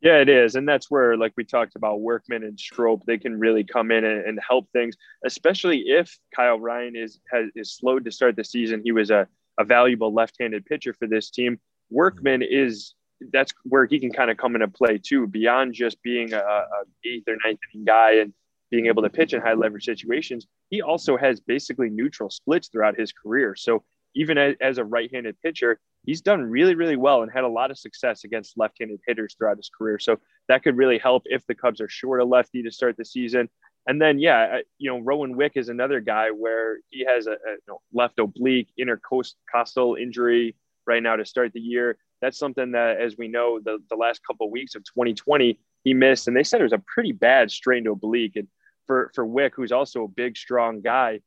Yeah, 0.00 0.16
it 0.16 0.30
is, 0.30 0.54
and 0.54 0.66
that's 0.66 0.90
where, 0.90 1.14
like 1.16 1.34
we 1.36 1.44
talked 1.44 1.76
about, 1.76 2.00
Workman 2.00 2.42
and 2.42 2.58
Strop, 2.58 3.04
they 3.04 3.18
can 3.18 3.38
really 3.38 3.64
come 3.64 3.90
in 3.90 4.02
and, 4.04 4.24
and, 4.24 4.40
help 4.46 4.66
things, 4.72 4.96
especially 5.26 5.80
if 5.88 6.18
Kyle 6.34 6.58
Ryan 6.58 6.96
is 6.96 7.20
has, 7.30 7.50
is 7.54 7.74
slowed 7.74 8.06
to 8.06 8.10
start 8.10 8.34
the 8.34 8.44
season. 8.44 8.80
He 8.82 8.92
was 8.92 9.10
a, 9.10 9.28
a 9.58 9.64
valuable 9.64 10.14
left-handed 10.14 10.64
pitcher 10.64 10.94
for 10.94 11.06
this 11.06 11.30
team. 11.30 11.60
Workman 11.90 12.40
is 12.42 12.94
that's 13.30 13.52
where 13.64 13.84
he 13.84 14.00
can 14.00 14.10
kind 14.10 14.30
of 14.30 14.38
come 14.38 14.54
into 14.54 14.68
play 14.68 14.96
too, 14.96 15.26
beyond 15.26 15.74
just 15.74 16.02
being 16.02 16.32
a, 16.32 16.38
a 16.38 16.64
eighth 17.04 17.28
or 17.28 17.36
ninth 17.44 17.58
inning 17.74 17.84
guy 17.84 18.12
and 18.12 18.32
being 18.70 18.86
able 18.86 19.02
to 19.02 19.10
pitch 19.10 19.34
in 19.34 19.42
high 19.42 19.52
leverage 19.52 19.84
situations. 19.84 20.46
He 20.70 20.80
also 20.80 21.18
has 21.18 21.40
basically 21.40 21.90
neutral 21.90 22.30
splits 22.30 22.68
throughout 22.68 22.98
his 22.98 23.12
career, 23.12 23.54
so 23.54 23.84
even 24.14 24.38
as, 24.38 24.78
a 24.78 24.84
right-handed 24.84 25.40
pitcher, 25.40 25.78
he's 26.04 26.20
done 26.20 26.42
really, 26.42 26.74
really 26.74 26.96
well 26.96 27.22
and 27.22 27.30
had 27.30 27.44
a 27.44 27.48
lot 27.48 27.70
of 27.70 27.78
success 27.78 28.24
against 28.24 28.58
left-handed 28.58 29.00
hitters 29.06 29.34
throughout 29.34 29.56
his 29.56 29.70
career. 29.76 29.98
So 29.98 30.18
that 30.48 30.62
could 30.62 30.76
really 30.76 30.98
help 30.98 31.24
if 31.26 31.46
the 31.46 31.54
Cubs 31.54 31.80
are 31.80 31.88
short 31.88 32.20
a 32.20 32.24
lefty 32.24 32.62
to 32.62 32.70
start 32.70 32.96
the 32.96 33.04
season. 33.04 33.48
And 33.86 34.00
then, 34.00 34.18
yeah, 34.18 34.58
you 34.78 34.90
know, 34.90 34.98
Rowan 34.98 35.36
Wick 35.36 35.52
is 35.54 35.68
another 35.68 36.00
guy 36.00 36.30
where 36.30 36.78
he 36.90 37.04
has 37.04 37.26
a, 37.26 37.32
a 37.32 37.34
you 37.34 37.58
know, 37.68 37.80
left 37.92 38.18
oblique 38.18 38.68
intercostal 38.78 39.96
injury 39.96 40.54
right 40.86 41.02
now 41.02 41.16
to 41.16 41.24
start 41.24 41.52
the 41.52 41.60
year. 41.60 41.96
That's 42.20 42.38
something 42.38 42.72
that, 42.72 43.00
as 43.00 43.16
we 43.16 43.28
know, 43.28 43.60
the, 43.60 43.78
the 43.88 43.96
last 43.96 44.20
couple 44.26 44.46
of 44.46 44.52
weeks 44.52 44.74
of 44.74 44.84
2020, 44.84 45.58
he 45.84 45.94
missed. 45.94 46.28
And 46.28 46.36
they 46.36 46.42
said 46.42 46.60
it 46.60 46.64
was 46.64 46.72
a 46.72 46.82
pretty 46.86 47.12
bad 47.12 47.50
strained 47.50 47.86
oblique. 47.86 48.36
And 48.36 48.48
for, 48.86 49.10
for 49.14 49.24
Wick, 49.24 49.54
who's 49.56 49.72
also 49.72 50.04
a 50.04 50.08
big, 50.08 50.36
strong 50.36 50.82
guy, 50.82 51.20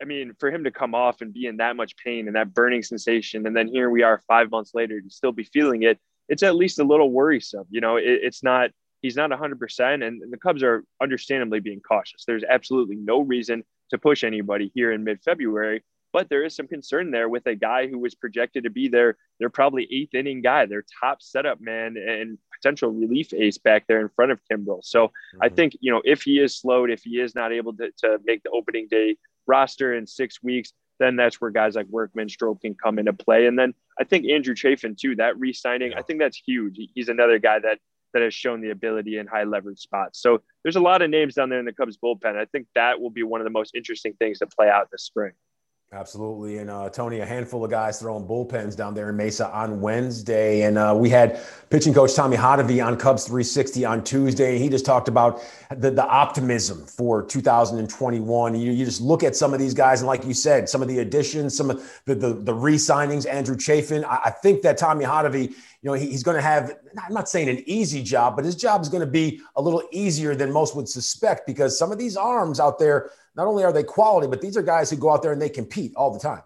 I 0.00 0.04
mean, 0.04 0.34
for 0.38 0.50
him 0.50 0.64
to 0.64 0.70
come 0.70 0.94
off 0.94 1.20
and 1.20 1.32
be 1.32 1.46
in 1.46 1.56
that 1.58 1.76
much 1.76 1.96
pain 1.96 2.26
and 2.26 2.36
that 2.36 2.54
burning 2.54 2.82
sensation, 2.82 3.46
and 3.46 3.56
then 3.56 3.68
here 3.68 3.90
we 3.90 4.02
are 4.02 4.22
five 4.28 4.50
months 4.50 4.72
later 4.74 5.00
to 5.00 5.10
still 5.10 5.32
be 5.32 5.44
feeling 5.44 5.82
it, 5.82 5.98
it's 6.28 6.42
at 6.42 6.54
least 6.54 6.78
a 6.78 6.84
little 6.84 7.10
worrisome. 7.10 7.66
You 7.70 7.80
know, 7.80 7.96
it, 7.96 8.04
it's 8.04 8.42
not, 8.42 8.70
he's 9.00 9.16
not 9.16 9.30
100%, 9.30 9.94
and, 9.94 10.02
and 10.02 10.32
the 10.32 10.36
Cubs 10.36 10.62
are 10.62 10.84
understandably 11.00 11.60
being 11.60 11.80
cautious. 11.80 12.24
There's 12.26 12.44
absolutely 12.48 12.96
no 12.96 13.20
reason 13.20 13.64
to 13.90 13.98
push 13.98 14.24
anybody 14.24 14.70
here 14.74 14.92
in 14.92 15.04
mid 15.04 15.20
February, 15.22 15.82
but 16.12 16.28
there 16.28 16.44
is 16.44 16.54
some 16.54 16.68
concern 16.68 17.10
there 17.10 17.28
with 17.28 17.46
a 17.46 17.54
guy 17.54 17.86
who 17.86 17.98
was 17.98 18.14
projected 18.14 18.64
to 18.64 18.70
be 18.70 18.88
their, 18.88 19.16
their 19.40 19.50
probably 19.50 19.88
eighth 19.90 20.14
inning 20.14 20.42
guy, 20.42 20.66
their 20.66 20.84
top 21.00 21.22
setup 21.22 21.60
man, 21.60 21.96
and 21.96 22.38
potential 22.54 22.90
relief 22.90 23.32
ace 23.34 23.58
back 23.58 23.86
there 23.88 24.00
in 24.00 24.08
front 24.10 24.32
of 24.32 24.40
Kimbrel. 24.50 24.84
So 24.84 25.08
mm-hmm. 25.08 25.42
I 25.42 25.48
think, 25.48 25.76
you 25.80 25.90
know, 25.90 26.02
if 26.04 26.22
he 26.22 26.38
is 26.38 26.56
slowed, 26.56 26.90
if 26.90 27.02
he 27.02 27.20
is 27.20 27.34
not 27.34 27.52
able 27.52 27.74
to, 27.76 27.90
to 27.98 28.18
make 28.24 28.42
the 28.42 28.50
opening 28.50 28.88
day 28.90 29.16
roster 29.46 29.94
in 29.94 30.06
six 30.06 30.42
weeks, 30.42 30.72
then 30.98 31.16
that's 31.16 31.40
where 31.40 31.50
guys 31.50 31.74
like 31.74 31.86
Workman 31.86 32.28
Strop 32.28 32.60
can 32.60 32.74
come 32.74 32.98
into 32.98 33.12
play. 33.12 33.46
And 33.46 33.58
then 33.58 33.74
I 33.98 34.04
think 34.04 34.26
Andrew 34.28 34.54
Chafin 34.54 34.96
too, 34.96 35.16
that 35.16 35.38
re-signing, 35.38 35.94
I 35.94 36.02
think 36.02 36.20
that's 36.20 36.40
huge. 36.46 36.78
He's 36.94 37.08
another 37.08 37.38
guy 37.38 37.58
that 37.58 37.78
that 38.12 38.22
has 38.22 38.34
shown 38.34 38.60
the 38.60 38.70
ability 38.70 39.16
in 39.16 39.26
high 39.26 39.44
leverage 39.44 39.78
spots. 39.78 40.20
So 40.20 40.42
there's 40.62 40.76
a 40.76 40.80
lot 40.80 41.00
of 41.00 41.10
names 41.10 41.34
down 41.34 41.48
there 41.48 41.58
in 41.58 41.64
the 41.64 41.72
Cubs 41.72 41.96
bullpen. 41.96 42.36
I 42.36 42.44
think 42.44 42.66
that 42.74 43.00
will 43.00 43.10
be 43.10 43.22
one 43.22 43.40
of 43.40 43.44
the 43.44 43.50
most 43.50 43.74
interesting 43.74 44.12
things 44.18 44.38
to 44.40 44.46
play 44.46 44.68
out 44.68 44.88
this 44.92 45.04
spring. 45.04 45.32
Absolutely. 45.94 46.56
And 46.56 46.70
uh, 46.70 46.88
Tony, 46.88 47.20
a 47.20 47.26
handful 47.26 47.62
of 47.62 47.70
guys 47.70 48.00
throwing 48.00 48.26
bullpens 48.26 48.74
down 48.74 48.94
there 48.94 49.10
in 49.10 49.16
Mesa 49.18 49.50
on 49.54 49.82
Wednesday. 49.82 50.62
And 50.62 50.78
uh, 50.78 50.94
we 50.96 51.10
had 51.10 51.38
pitching 51.68 51.92
coach 51.92 52.14
Tommy 52.14 52.34
Hottovy 52.34 52.82
on 52.82 52.96
Cubs 52.96 53.24
360 53.26 53.84
on 53.84 54.02
Tuesday. 54.02 54.52
And 54.52 54.62
he 54.62 54.70
just 54.70 54.86
talked 54.86 55.08
about 55.08 55.42
the, 55.70 55.90
the 55.90 56.06
optimism 56.06 56.86
for 56.86 57.22
2021. 57.22 58.54
You, 58.54 58.72
you 58.72 58.86
just 58.86 59.02
look 59.02 59.22
at 59.22 59.36
some 59.36 59.52
of 59.52 59.60
these 59.60 59.74
guys, 59.74 60.00
and 60.00 60.06
like 60.06 60.24
you 60.24 60.32
said, 60.32 60.66
some 60.66 60.80
of 60.80 60.88
the 60.88 61.00
additions, 61.00 61.54
some 61.54 61.68
of 61.68 62.02
the, 62.06 62.14
the, 62.14 62.32
the 62.32 62.54
re 62.54 62.76
signings, 62.76 63.30
Andrew 63.30 63.58
Chafin. 63.58 64.02
I, 64.06 64.20
I, 64.24 64.30
think 64.30 64.62
that 64.62 64.78
Tommy 64.78 65.04
Hottovy, 65.04 65.50
you 65.50 65.56
know, 65.82 65.92
he, 65.92 66.06
he's 66.06 66.22
going 66.22 66.36
to 66.36 66.42
have, 66.42 66.74
I'm 67.04 67.12
not 67.12 67.28
saying 67.28 67.50
an 67.50 67.62
easy 67.66 68.02
job, 68.02 68.34
but 68.36 68.46
his 68.46 68.56
job 68.56 68.80
is 68.80 68.88
going 68.88 69.04
to 69.04 69.10
be 69.10 69.42
a 69.56 69.60
little 69.60 69.82
easier 69.92 70.34
than 70.34 70.52
most 70.52 70.74
would 70.74 70.88
suspect 70.88 71.46
because 71.46 71.78
some 71.78 71.92
of 71.92 71.98
these 71.98 72.16
arms 72.16 72.60
out 72.60 72.78
there, 72.78 73.10
not 73.34 73.46
only 73.46 73.64
are 73.64 73.72
they 73.72 73.82
quality, 73.82 74.26
but 74.26 74.40
these 74.40 74.56
are 74.56 74.62
guys 74.62 74.90
who 74.90 74.96
go 74.96 75.10
out 75.10 75.22
there 75.22 75.32
and 75.32 75.40
they 75.40 75.48
compete 75.48 75.92
all 75.96 76.12
the 76.12 76.18
time. 76.18 76.42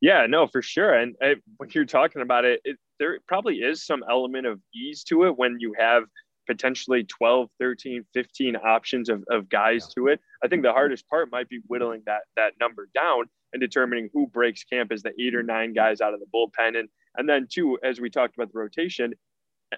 Yeah, 0.00 0.26
no, 0.26 0.46
for 0.46 0.62
sure. 0.62 0.94
And 0.94 1.14
uh, 1.22 1.34
when 1.58 1.70
you're 1.72 1.84
talking 1.84 2.22
about 2.22 2.44
it, 2.44 2.60
it, 2.64 2.76
there 2.98 3.18
probably 3.28 3.58
is 3.58 3.86
some 3.86 4.02
element 4.08 4.46
of 4.46 4.60
ease 4.74 5.04
to 5.04 5.24
it 5.26 5.38
when 5.38 5.58
you 5.60 5.74
have 5.78 6.04
potentially 6.48 7.04
12, 7.04 7.48
13, 7.60 8.04
15 8.12 8.56
options 8.56 9.08
of, 9.08 9.24
of 9.30 9.48
guys 9.48 9.86
yeah. 9.88 10.02
to 10.02 10.08
it. 10.08 10.20
I 10.42 10.48
think 10.48 10.62
the 10.62 10.72
hardest 10.72 11.08
part 11.08 11.30
might 11.30 11.48
be 11.48 11.60
whittling 11.68 12.02
that 12.06 12.22
that 12.36 12.54
number 12.60 12.88
down 12.94 13.26
and 13.52 13.60
determining 13.60 14.08
who 14.12 14.26
breaks 14.26 14.64
camp 14.64 14.90
as 14.92 15.02
the 15.02 15.12
eight 15.20 15.34
or 15.34 15.42
nine 15.42 15.72
guys 15.72 16.00
out 16.00 16.14
of 16.14 16.20
the 16.20 16.26
bullpen. 16.34 16.78
And 16.78 16.88
and 17.16 17.28
then 17.28 17.46
two, 17.50 17.78
as 17.84 18.00
we 18.00 18.10
talked 18.10 18.34
about 18.34 18.52
the 18.52 18.58
rotation, 18.58 19.14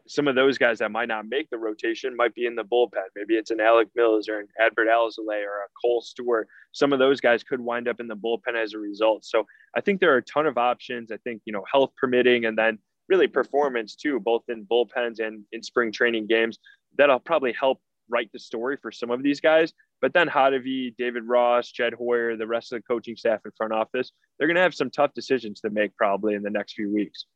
some 0.06 0.28
of 0.28 0.34
those 0.34 0.58
guys 0.58 0.78
that 0.78 0.90
might 0.90 1.08
not 1.08 1.28
make 1.28 1.48
the 1.50 1.58
rotation 1.58 2.16
might 2.16 2.34
be 2.34 2.46
in 2.46 2.54
the 2.54 2.64
bullpen. 2.64 3.04
Maybe 3.14 3.34
it's 3.34 3.50
an 3.50 3.60
Alec 3.60 3.88
Mills 3.94 4.28
or 4.28 4.40
an 4.40 4.48
Adbert 4.60 4.88
Alzolay 4.88 5.42
or 5.42 5.62
a 5.62 5.68
Kohl 5.80 6.02
Stewart. 6.02 6.48
Some 6.72 6.92
of 6.92 6.98
those 6.98 7.20
guys 7.20 7.42
could 7.42 7.60
wind 7.60 7.88
up 7.88 8.00
in 8.00 8.08
the 8.08 8.16
bullpen 8.16 8.54
as 8.60 8.74
a 8.74 8.78
result. 8.78 9.24
So 9.24 9.46
I 9.76 9.80
think 9.80 10.00
there 10.00 10.12
are 10.14 10.18
a 10.18 10.22
ton 10.22 10.46
of 10.46 10.58
options. 10.58 11.12
I 11.12 11.16
think, 11.18 11.42
you 11.44 11.52
know, 11.52 11.64
health 11.70 11.92
permitting 11.96 12.44
and 12.44 12.56
then 12.58 12.78
really 13.08 13.26
performance 13.26 13.94
too, 13.94 14.20
both 14.20 14.42
in 14.48 14.64
bullpens 14.64 15.20
and 15.20 15.44
in 15.52 15.62
spring 15.62 15.92
training 15.92 16.26
games. 16.26 16.58
That'll 16.96 17.20
probably 17.20 17.52
help 17.52 17.80
write 18.08 18.30
the 18.32 18.38
story 18.38 18.76
for 18.80 18.90
some 18.90 19.10
of 19.10 19.22
these 19.22 19.40
guys. 19.40 19.72
But 20.00 20.12
then 20.12 20.28
Hottovy, 20.28 20.94
David 20.96 21.24
Ross, 21.24 21.70
Jed 21.70 21.94
Hoyer, 21.94 22.36
the 22.36 22.46
rest 22.46 22.72
of 22.72 22.78
the 22.78 22.82
coaching 22.82 23.16
staff 23.16 23.40
and 23.44 23.54
front 23.56 23.72
office, 23.72 24.12
they're 24.38 24.48
going 24.48 24.56
to 24.56 24.62
have 24.62 24.74
some 24.74 24.90
tough 24.90 25.14
decisions 25.14 25.60
to 25.60 25.70
make 25.70 25.96
probably 25.96 26.34
in 26.34 26.42
the 26.42 26.50
next 26.50 26.74
few 26.74 26.92
weeks. 26.92 27.26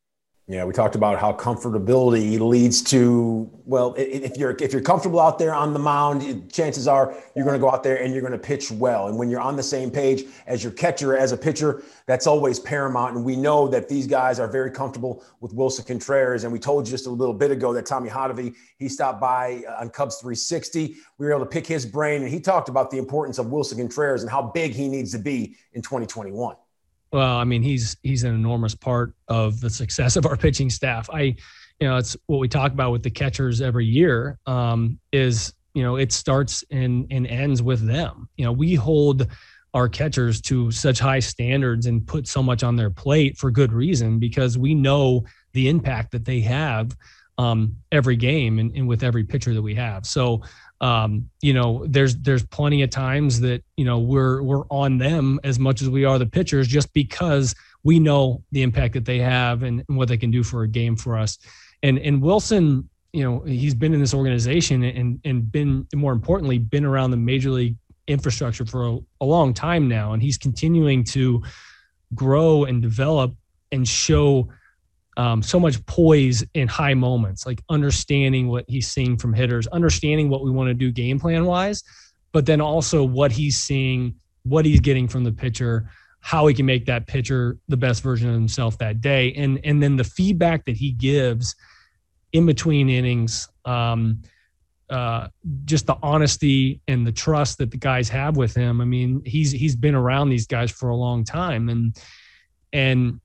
Yeah, 0.51 0.65
we 0.65 0.73
talked 0.73 0.95
about 0.95 1.19
how 1.19 1.31
comfortability 1.31 2.39
leads 2.39 2.81
to 2.85 3.47
well, 3.65 3.93
if 3.95 4.35
you're 4.35 4.57
if 4.59 4.73
you're 4.73 4.81
comfortable 4.81 5.19
out 5.19 5.37
there 5.37 5.53
on 5.53 5.73
the 5.73 5.79
mound, 5.79 6.51
chances 6.51 6.87
are 6.87 7.13
you're 7.35 7.45
going 7.45 7.55
to 7.55 7.61
go 7.61 7.69
out 7.69 7.83
there 7.83 8.01
and 8.01 8.11
you're 8.11 8.23
going 8.23 8.33
to 8.33 8.39
pitch 8.39 8.71
well. 8.71 9.09
And 9.09 9.15
when 9.19 9.29
you're 9.29 9.41
on 9.41 9.55
the 9.55 9.61
same 9.61 9.91
page 9.91 10.23
as 10.47 10.63
your 10.63 10.71
catcher 10.71 11.15
as 11.15 11.33
a 11.33 11.37
pitcher, 11.37 11.83
that's 12.07 12.25
always 12.25 12.59
paramount. 12.59 13.15
And 13.15 13.23
we 13.23 13.35
know 13.35 13.67
that 13.67 13.87
these 13.87 14.07
guys 14.07 14.39
are 14.39 14.47
very 14.47 14.71
comfortable 14.71 15.23
with 15.39 15.53
Willson 15.53 15.85
Contreras. 15.85 16.45
And 16.45 16.51
we 16.51 16.57
told 16.57 16.87
you 16.87 16.91
just 16.93 17.05
a 17.05 17.11
little 17.11 17.35
bit 17.35 17.51
ago 17.51 17.71
that 17.73 17.85
Tommy 17.85 18.09
Hottovy 18.09 18.55
he 18.79 18.89
stopped 18.89 19.21
by 19.21 19.61
uh, 19.69 19.81
on 19.81 19.91
Cubs 19.91 20.15
360. 20.15 20.95
We 21.19 21.27
were 21.27 21.31
able 21.31 21.45
to 21.45 21.51
pick 21.51 21.67
his 21.67 21.85
brain, 21.85 22.23
and 22.23 22.31
he 22.31 22.39
talked 22.39 22.69
about 22.69 22.89
the 22.89 22.97
importance 22.97 23.37
of 23.37 23.51
Willson 23.51 23.77
Contreras 23.77 24.23
and 24.23 24.31
how 24.31 24.41
big 24.41 24.71
he 24.71 24.87
needs 24.87 25.11
to 25.11 25.19
be 25.19 25.57
in 25.73 25.83
2021. 25.83 26.55
Well, 27.11 27.37
I 27.37 27.43
mean, 27.43 27.63
he's 27.63 27.97
he's 28.03 28.23
an 28.23 28.33
enormous 28.33 28.75
part 28.75 29.13
of 29.27 29.59
the 29.61 29.69
success 29.69 30.15
of 30.15 30.25
our 30.25 30.37
pitching 30.45 30.69
staff. 30.69 31.09
I, 31.11 31.35
you 31.79 31.87
know, 31.87 31.97
it's 31.97 32.15
what 32.27 32.39
we 32.39 32.47
talk 32.47 32.71
about 32.71 32.91
with 32.91 33.03
the 33.03 33.09
catchers 33.09 33.61
every 33.61 33.85
year. 33.85 34.37
Um, 34.45 34.99
is 35.11 35.53
you 35.73 35.83
know, 35.83 35.95
it 35.95 36.11
starts 36.11 36.63
and 36.71 37.07
and 37.09 37.25
ends 37.27 37.61
with 37.61 37.85
them. 37.85 38.29
You 38.37 38.45
know, 38.45 38.51
we 38.51 38.75
hold 38.75 39.27
our 39.73 39.87
catchers 39.87 40.41
to 40.41 40.71
such 40.71 40.99
high 40.99 41.19
standards 41.19 41.85
and 41.85 42.05
put 42.05 42.27
so 42.27 42.41
much 42.41 42.63
on 42.63 42.75
their 42.75 42.89
plate 42.89 43.37
for 43.37 43.51
good 43.51 43.71
reason 43.71 44.17
because 44.17 44.57
we 44.57 44.73
know 44.73 45.23
the 45.53 45.69
impact 45.69 46.11
that 46.11 46.25
they 46.25 46.39
have 46.41 46.95
um, 47.37 47.75
every 47.91 48.15
game 48.15 48.59
and, 48.59 48.75
and 48.75 48.87
with 48.87 49.03
every 49.03 49.23
pitcher 49.23 49.53
that 49.53 49.61
we 49.61 49.75
have. 49.75 50.05
So 50.05 50.41
um, 50.81 51.29
you 51.41 51.53
know, 51.53 51.85
there's 51.87 52.15
there's 52.17 52.43
plenty 52.45 52.81
of 52.83 52.89
times 52.89 53.39
that 53.41 53.63
you 53.75 53.85
know 53.85 53.99
we're 53.99 54.41
we're 54.41 54.65
on 54.69 54.97
them 54.97 55.39
as 55.43 55.59
much 55.59 55.81
as 55.81 55.89
we 55.89 56.05
are 56.05 56.17
the 56.17 56.25
pitchers, 56.25 56.67
just 56.67 56.93
because 56.93 57.53
we 57.83 57.99
know 57.99 58.43
the 58.51 58.61
impact 58.61 58.93
that 58.93 59.05
they 59.05 59.19
have 59.19 59.63
and, 59.63 59.83
and 59.87 59.97
what 59.97 60.07
they 60.07 60.17
can 60.17 60.31
do 60.31 60.43
for 60.43 60.63
a 60.63 60.67
game 60.67 60.95
for 60.95 61.17
us. 61.17 61.37
And 61.83 61.99
and 61.99 62.21
Willson, 62.21 62.85
you 63.11 63.23
know, 63.23 63.39
he's 63.41 63.75
been 63.75 63.93
in 63.93 63.99
this 63.99 64.13
organization 64.13 64.83
and 64.83 65.19
and 65.25 65.51
been 65.51 65.85
more 65.93 66.13
importantly 66.13 66.57
been 66.57 66.85
around 66.85 67.11
the 67.11 67.17
major 67.17 67.49
league 67.49 67.75
infrastructure 68.07 68.65
for 68.65 68.87
a, 68.87 68.99
a 69.21 69.25
long 69.25 69.53
time 69.53 69.87
now, 69.87 70.13
and 70.13 70.21
he's 70.21 70.37
continuing 70.37 71.03
to 71.03 71.43
grow 72.15 72.63
and 72.63 72.81
develop 72.81 73.33
and 73.71 73.87
show 73.87 74.49
um, 75.19 75.43
so 75.43 75.59
much 75.59 75.85
poise 75.85 76.45
in 76.53 76.69
high 76.69 76.93
moments, 76.93 77.45
like 77.45 77.61
understanding 77.69 78.47
what 78.47 78.63
he's 78.69 78.87
seeing 78.87 79.17
from 79.17 79.33
hitters, 79.33 79.67
understanding 79.67 80.29
what 80.29 80.45
we 80.45 80.49
want 80.49 80.69
to 80.69 80.73
do 80.73 80.93
game 80.93 81.19
plan 81.19 81.43
wise, 81.43 81.83
but 82.31 82.45
then 82.45 82.61
also 82.61 83.03
what 83.03 83.29
he's 83.29 83.57
seeing, 83.57 84.15
what 84.43 84.63
he's 84.63 84.79
getting 84.79 85.09
from 85.09 85.25
the 85.25 85.31
pitcher, 85.33 85.89
how 86.21 86.47
he 86.47 86.53
can 86.53 86.65
make 86.65 86.85
that 86.85 87.05
pitcher 87.05 87.57
the 87.67 87.75
best 87.75 88.01
version 88.01 88.29
of 88.29 88.33
himself 88.33 88.77
that 88.77 89.01
day, 89.01 89.33
and 89.33 89.59
and 89.65 89.83
then 89.83 89.97
the 89.97 90.05
feedback 90.05 90.63
that 90.63 90.77
he 90.77 90.91
gives 90.91 91.53
in 92.31 92.45
between 92.45 92.89
innings. 92.89 93.49
Um, 93.65 94.21
uh, 94.89 95.27
just 95.65 95.85
the 95.85 95.95
honesty 96.01 96.81
and 96.87 97.05
the 97.05 97.11
trust 97.11 97.59
that 97.59 97.69
the 97.69 97.77
guys 97.77 98.09
have 98.09 98.37
with 98.37 98.55
him. 98.55 98.81
I 98.81 98.85
mean, 98.85 99.21
he's 99.25 99.51
he's 99.51 99.75
been 99.75 99.95
around 99.95 100.29
these 100.29 100.47
guys 100.47 100.71
for 100.71 100.89
a 100.89 100.95
long 100.95 101.25
time, 101.25 101.67
and 101.67 101.95
and 102.71 103.19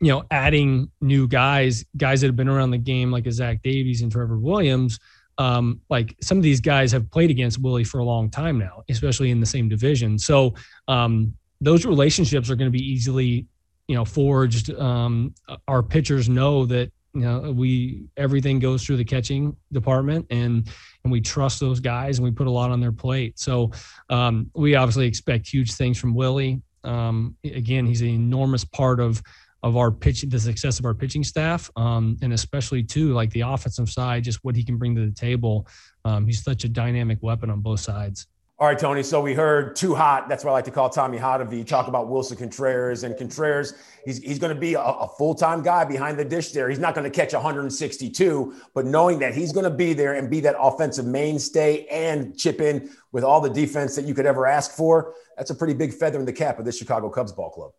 you 0.00 0.08
know, 0.08 0.24
adding 0.30 0.90
new 1.00 1.26
guys, 1.26 1.84
guys 1.96 2.20
that 2.20 2.26
have 2.28 2.36
been 2.36 2.48
around 2.48 2.70
the 2.70 2.78
game 2.78 3.10
like 3.10 3.26
a 3.26 3.32
Zach 3.32 3.62
Davies 3.62 4.02
and 4.02 4.12
Trevor 4.12 4.38
Williams. 4.38 4.98
Um, 5.38 5.80
like 5.90 6.16
some 6.22 6.38
of 6.38 6.42
these 6.42 6.60
guys 6.60 6.92
have 6.92 7.10
played 7.10 7.30
against 7.30 7.58
Willie 7.58 7.84
for 7.84 7.98
a 7.98 8.04
long 8.04 8.30
time 8.30 8.58
now, 8.58 8.82
especially 8.88 9.30
in 9.30 9.40
the 9.40 9.46
same 9.46 9.68
division. 9.68 10.18
So 10.18 10.54
um, 10.88 11.34
those 11.60 11.84
relationships 11.84 12.50
are 12.50 12.56
going 12.56 12.70
to 12.70 12.78
be 12.78 12.84
easily, 12.84 13.46
you 13.86 13.94
know, 13.94 14.04
forged. 14.04 14.70
Um, 14.70 15.34
our 15.68 15.82
pitchers 15.82 16.28
know 16.28 16.64
that 16.66 16.90
you 17.16 17.22
know 17.22 17.50
we 17.50 18.04
everything 18.18 18.58
goes 18.58 18.84
through 18.84 18.98
the 18.98 19.04
catching 19.04 19.56
department 19.72 20.26
and 20.28 20.68
and 21.02 21.12
we 21.12 21.20
trust 21.20 21.60
those 21.60 21.80
guys 21.80 22.18
and 22.18 22.24
we 22.24 22.30
put 22.30 22.46
a 22.46 22.50
lot 22.50 22.70
on 22.70 22.78
their 22.78 22.92
plate 22.92 23.38
so 23.38 23.70
um, 24.10 24.50
we 24.54 24.74
obviously 24.74 25.06
expect 25.06 25.48
huge 25.48 25.72
things 25.72 25.98
from 25.98 26.14
willie 26.14 26.60
um, 26.84 27.34
again 27.42 27.86
he's 27.86 28.02
an 28.02 28.08
enormous 28.08 28.66
part 28.66 29.00
of 29.00 29.22
of 29.62 29.76
our 29.76 29.90
pitching 29.90 30.28
the 30.28 30.38
success 30.38 30.78
of 30.78 30.84
our 30.84 30.94
pitching 30.94 31.24
staff 31.24 31.70
um, 31.76 32.16
and 32.22 32.32
especially 32.32 32.82
too 32.82 33.12
like 33.12 33.30
the 33.30 33.40
offensive 33.40 33.88
side 33.88 34.22
just 34.22 34.38
what 34.42 34.54
he 34.54 34.62
can 34.62 34.76
bring 34.76 34.94
to 34.94 35.04
the 35.04 35.14
table 35.14 35.66
um, 36.04 36.26
he's 36.26 36.42
such 36.42 36.64
a 36.64 36.68
dynamic 36.68 37.18
weapon 37.22 37.50
on 37.50 37.60
both 37.60 37.80
sides 37.80 38.26
all 38.58 38.66
right, 38.66 38.78
Tony. 38.78 39.02
So 39.02 39.20
we 39.20 39.34
heard 39.34 39.76
too 39.76 39.94
hot. 39.94 40.30
That's 40.30 40.42
what 40.42 40.52
I 40.52 40.54
like 40.54 40.64
to 40.64 40.70
call 40.70 40.88
Tommy 40.88 41.18
Hottovy. 41.18 41.66
Talk 41.66 41.88
about 41.88 42.08
Willson 42.08 42.38
Contreras 42.38 43.04
and 43.04 43.14
Contreras. 43.14 43.74
He's, 44.02 44.16
he's 44.16 44.38
going 44.38 44.54
to 44.54 44.58
be 44.58 44.72
a, 44.72 44.80
a 44.80 45.06
full 45.18 45.34
time 45.34 45.62
guy 45.62 45.84
behind 45.84 46.18
the 46.18 46.24
dish 46.24 46.52
there. 46.52 46.70
He's 46.70 46.78
not 46.78 46.94
going 46.94 47.04
to 47.04 47.10
catch 47.10 47.34
162, 47.34 48.54
but 48.72 48.86
knowing 48.86 49.18
that 49.18 49.34
he's 49.34 49.52
going 49.52 49.64
to 49.64 49.70
be 49.70 49.92
there 49.92 50.14
and 50.14 50.30
be 50.30 50.40
that 50.40 50.56
offensive 50.58 51.04
mainstay 51.04 51.84
and 51.90 52.34
chip 52.38 52.62
in 52.62 52.88
with 53.12 53.24
all 53.24 53.42
the 53.42 53.50
defense 53.50 53.94
that 53.94 54.06
you 54.06 54.14
could 54.14 54.24
ever 54.24 54.46
ask 54.46 54.70
for, 54.70 55.12
that's 55.36 55.50
a 55.50 55.54
pretty 55.54 55.74
big 55.74 55.92
feather 55.92 56.18
in 56.18 56.24
the 56.24 56.32
cap 56.32 56.58
of 56.58 56.64
this 56.64 56.78
Chicago 56.78 57.10
Cubs 57.10 57.32
ball 57.32 57.50
club. 57.50 57.72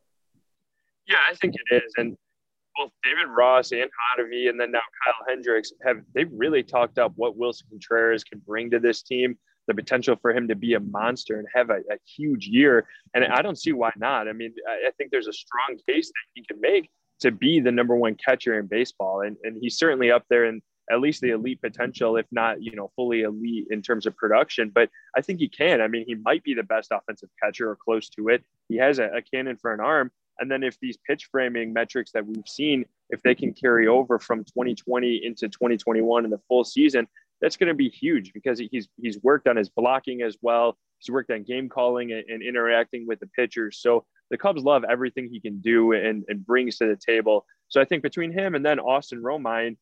Yeah, 1.08 1.18
I 1.30 1.36
think 1.36 1.56
it 1.56 1.76
is. 1.76 1.94
And 1.98 2.18
both 2.76 2.92
David 3.04 3.30
Ross 3.36 3.72
and 3.72 3.90
Hottovy, 3.90 4.50
and 4.50 4.60
then 4.60 4.72
now 4.72 4.82
Kyle 5.04 5.26
Hendricks 5.28 5.72
have 5.84 5.98
they've 6.14 6.30
really 6.32 6.64
talked 6.64 7.00
up 7.00 7.14
what 7.16 7.38
Willson 7.38 7.70
Contreras 7.70 8.24
can 8.24 8.40
bring 8.46 8.70
to 8.72 8.80
this 8.80 9.02
team 9.02 9.38
the 9.68 9.74
potential 9.74 10.16
for 10.22 10.32
him 10.32 10.48
to 10.48 10.56
be 10.56 10.74
a 10.76 10.80
monster 10.80 11.40
and 11.40 11.48
have 11.54 11.70
a, 11.70 11.78
a 11.92 11.98
huge 12.06 12.48
year. 12.48 12.88
And 13.14 13.26
I 13.26 13.42
don't 13.42 13.60
see 13.60 13.74
why 13.74 13.92
not. 13.98 14.28
I 14.28 14.34
mean, 14.34 14.54
I, 14.68 14.88
I, 14.88 14.92
think 14.98 15.12
there's 15.12 15.28
a 15.28 15.34
strong 15.34 15.78
case 15.88 16.08
that 16.08 16.14
he 16.34 16.46
can 16.46 16.62
make 16.62 16.90
to 17.20 17.32
be 17.32 17.60
the 17.60 17.72
number 17.72 17.96
one 17.96 18.16
catcher 18.16 18.58
in 18.60 18.68
baseball. 18.68 19.22
And, 19.22 19.36
and 19.44 19.58
he's 19.60 19.78
certainly 19.78 20.10
up 20.10 20.24
there 20.30 20.46
in 20.46 20.62
at 20.90 21.02
least 21.02 21.20
the 21.20 21.32
elite 21.32 21.62
potential, 21.62 22.16
if 22.16 22.26
not, 22.32 22.64
you 22.64 22.76
know, 22.76 22.92
fully 22.96 23.24
elite 23.24 23.67
in 23.70 23.82
terms 23.82 24.06
of 24.06 24.15
production. 24.15 24.72
But 24.74 24.89
I 25.15 25.22
think 25.22 25.39
he 25.39 25.50
can. 25.50 25.82
I 25.82 25.89
mean, 25.89 26.06
he 26.08 26.15
might 26.15 26.43
be 26.43 26.54
the 26.54 26.63
best 26.63 26.91
offensive 26.91 27.30
catcher 27.43 27.70
or 27.70 27.76
close 27.76 28.08
to 28.12 28.30
it. 28.30 28.43
He 28.70 28.78
has 28.78 29.00
a, 29.00 29.08
a 29.08 29.22
cannon 29.22 29.58
for 29.58 29.74
an 29.74 29.82
arm. 29.82 30.12
And 30.39 30.50
then 30.50 30.63
if 30.63 30.80
these 30.80 30.97
pitch 31.08 31.30
framing 31.32 31.73
metrics 31.73 32.12
that 32.12 32.26
we've 32.26 32.47
seen, 32.47 32.86
if 33.10 33.21
they 33.23 33.36
can 33.36 33.54
carry 33.54 33.88
over 33.88 34.19
from 34.19 34.43
2020 34.43 35.21
into 35.23 35.47
2021 35.47 36.26
in 36.26 36.32
the 36.32 36.39
full 36.47 36.63
season, 36.63 37.08
that's 37.41 37.58
going 37.58 37.67
to 37.67 37.76
be 37.76 37.89
huge 37.89 38.34
because 38.34 38.60
he's 38.71 38.88
he's 39.00 39.21
worked 39.21 39.47
on 39.47 39.56
his 39.56 39.69
blocking 39.69 40.21
as 40.21 40.38
well. 40.41 40.78
He's 41.00 41.12
worked 41.12 41.32
on 41.32 41.43
game 41.43 41.69
calling 41.69 42.12
and, 42.12 42.23
and, 42.28 42.41
interacting 42.41 43.06
with 43.06 43.19
the 43.19 43.28
pitchers. 43.28 43.80
So 43.80 44.06
the 44.32 44.38
Cubs 44.38 44.63
love 44.63 44.84
everything 44.89 45.30
he 45.32 45.39
can 45.39 45.62
do 45.62 45.91
and, 45.91 46.23
and 46.28 46.43
brings 46.43 46.78
to 46.78 46.88
the 46.88 46.95
table. 46.95 47.45
So 47.67 47.80
I 47.80 47.86
think 47.86 48.02
between 48.02 48.32
him 48.32 48.56
and 48.56 48.65
then 48.65 48.80
Austin 48.80 49.21
Romine, 49.21 49.78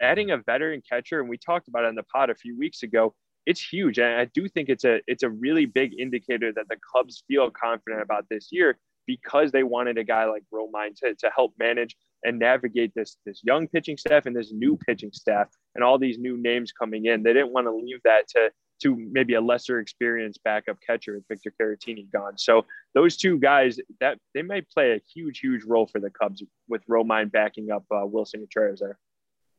adding 0.00 0.30
a 0.30 0.38
veteran 0.38 0.82
catcher, 0.88 1.20
and 1.20 1.28
we 1.28 1.36
talked 1.36 1.68
about 1.68 1.84
it 1.84 1.88
in 1.88 1.94
the 1.94 2.02
pod 2.04 2.30
a 2.30 2.34
few 2.34 2.56
weeks 2.56 2.82
ago, 2.82 3.14
it's 3.44 3.60
huge. 3.60 3.98
And 3.98 4.20
I 4.20 4.26
do 4.26 4.48
think 4.48 4.68
it's 4.68 4.84
a 4.84 5.00
it's 5.06 5.22
a 5.22 5.30
really 5.30 5.66
big 5.66 5.98
indicator 5.98 6.52
that 6.52 6.68
the 6.68 6.76
Cubs 6.94 7.24
feel 7.28 7.50
confident 7.50 8.02
about 8.02 8.26
this 8.30 8.48
year 8.50 8.78
because 9.08 9.50
they 9.50 9.64
wanted 9.64 9.98
a 9.98 10.04
guy 10.04 10.26
like 10.26 10.44
Romine 10.54 10.94
to, 10.96 11.14
to 11.14 11.30
help 11.34 11.54
manage 11.58 11.96
and 12.24 12.38
navigate 12.38 12.92
this 12.94 13.16
this 13.26 13.40
young 13.42 13.66
pitching 13.66 13.96
staff 13.96 14.26
and 14.26 14.36
this 14.36 14.52
new 14.52 14.76
pitching 14.76 15.10
staff 15.12 15.48
and 15.74 15.82
all 15.82 15.98
these 15.98 16.18
new 16.18 16.36
names 16.36 16.70
coming 16.70 17.06
in. 17.06 17.24
They 17.24 17.32
didn't 17.32 17.52
want 17.52 17.66
to 17.66 17.72
leave 17.74 18.00
that 18.04 18.28
to 18.36 18.50
to 18.82 18.96
maybe 19.10 19.34
a 19.34 19.40
lesser 19.40 19.80
experienced 19.80 20.40
backup 20.44 20.76
catcher 20.86 21.14
with 21.14 21.24
Victor 21.28 21.52
Caratini 21.60 22.08
gone. 22.12 22.38
So 22.38 22.64
those 22.94 23.16
two 23.16 23.38
guys 23.38 23.80
that 23.98 24.18
they 24.34 24.42
might 24.42 24.70
play 24.70 24.92
a 24.92 25.00
huge, 25.12 25.40
huge 25.40 25.64
role 25.64 25.88
for 25.88 26.00
the 26.00 26.10
Cubs 26.10 26.44
with 26.68 26.86
Romine 26.86 27.32
backing 27.32 27.72
up 27.72 27.84
uh, 27.90 28.06
Willson 28.06 28.40
Contreras 28.40 28.78
there. 28.78 28.98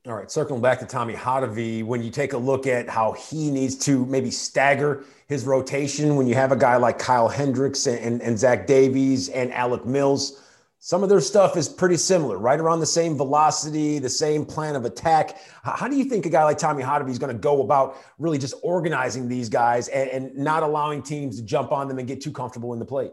All 0.10 0.16
right, 0.16 0.32
circling 0.32 0.60
back 0.60 0.80
to 0.80 0.88
Tommy 0.88 1.14
Hottovy, 1.14 1.84
when 1.84 2.02
you 2.02 2.10
take 2.10 2.34
a 2.34 2.38
look 2.38 2.66
at 2.66 2.90
how 2.90 3.12
he 3.12 3.52
needs 3.52 3.76
to 3.86 4.08
maybe 4.08 4.32
stagger 4.32 5.06
his 5.28 5.46
rotation, 5.46 6.16
when 6.16 6.26
you 6.26 6.34
have 6.34 6.52
a 6.52 6.56
guy 6.56 6.78
like 6.78 6.98
Kyle 6.98 7.28
Hendricks 7.28 7.86
and, 7.86 8.00
and, 8.00 8.22
and 8.24 8.40
Zach 8.40 8.66
Davies 8.66 9.30
and 9.30 9.54
Alec 9.54 9.86
Mills, 9.86 10.42
some 10.80 11.04
of 11.04 11.10
their 11.10 11.22
stuff 11.22 11.56
is 11.56 11.70
pretty 11.70 11.96
similar, 11.96 12.40
right 12.40 12.60
around 12.60 12.80
the 12.80 12.88
same 12.88 13.18
velocity, 13.18 14.00
the 14.00 14.10
same 14.10 14.48
plan 14.48 14.76
of 14.76 14.84
attack. 14.84 15.38
How 15.62 15.88
do 15.88 15.96
you 15.96 16.06
think 16.06 16.26
a 16.26 16.30
guy 16.30 16.44
like 16.44 16.58
Tommy 16.58 16.82
Hottovy 16.82 17.12
is 17.12 17.20
going 17.20 17.32
to 17.32 17.40
go 17.40 17.62
about 17.62 17.96
really 18.18 18.40
just 18.40 18.56
organizing 18.64 19.28
these 19.28 19.48
guys 19.48 19.90
and, 19.90 20.10
and, 20.10 20.36
not 20.36 20.64
allowing 20.64 21.04
teams 21.04 21.38
to 21.38 21.44
jump 21.44 21.72
on 21.72 21.88
them 21.88 22.00
and 22.00 22.08
get 22.08 22.20
too 22.20 22.32
comfortable 22.32 22.74
in 22.74 22.80
the 22.80 22.86
plate? 22.86 23.12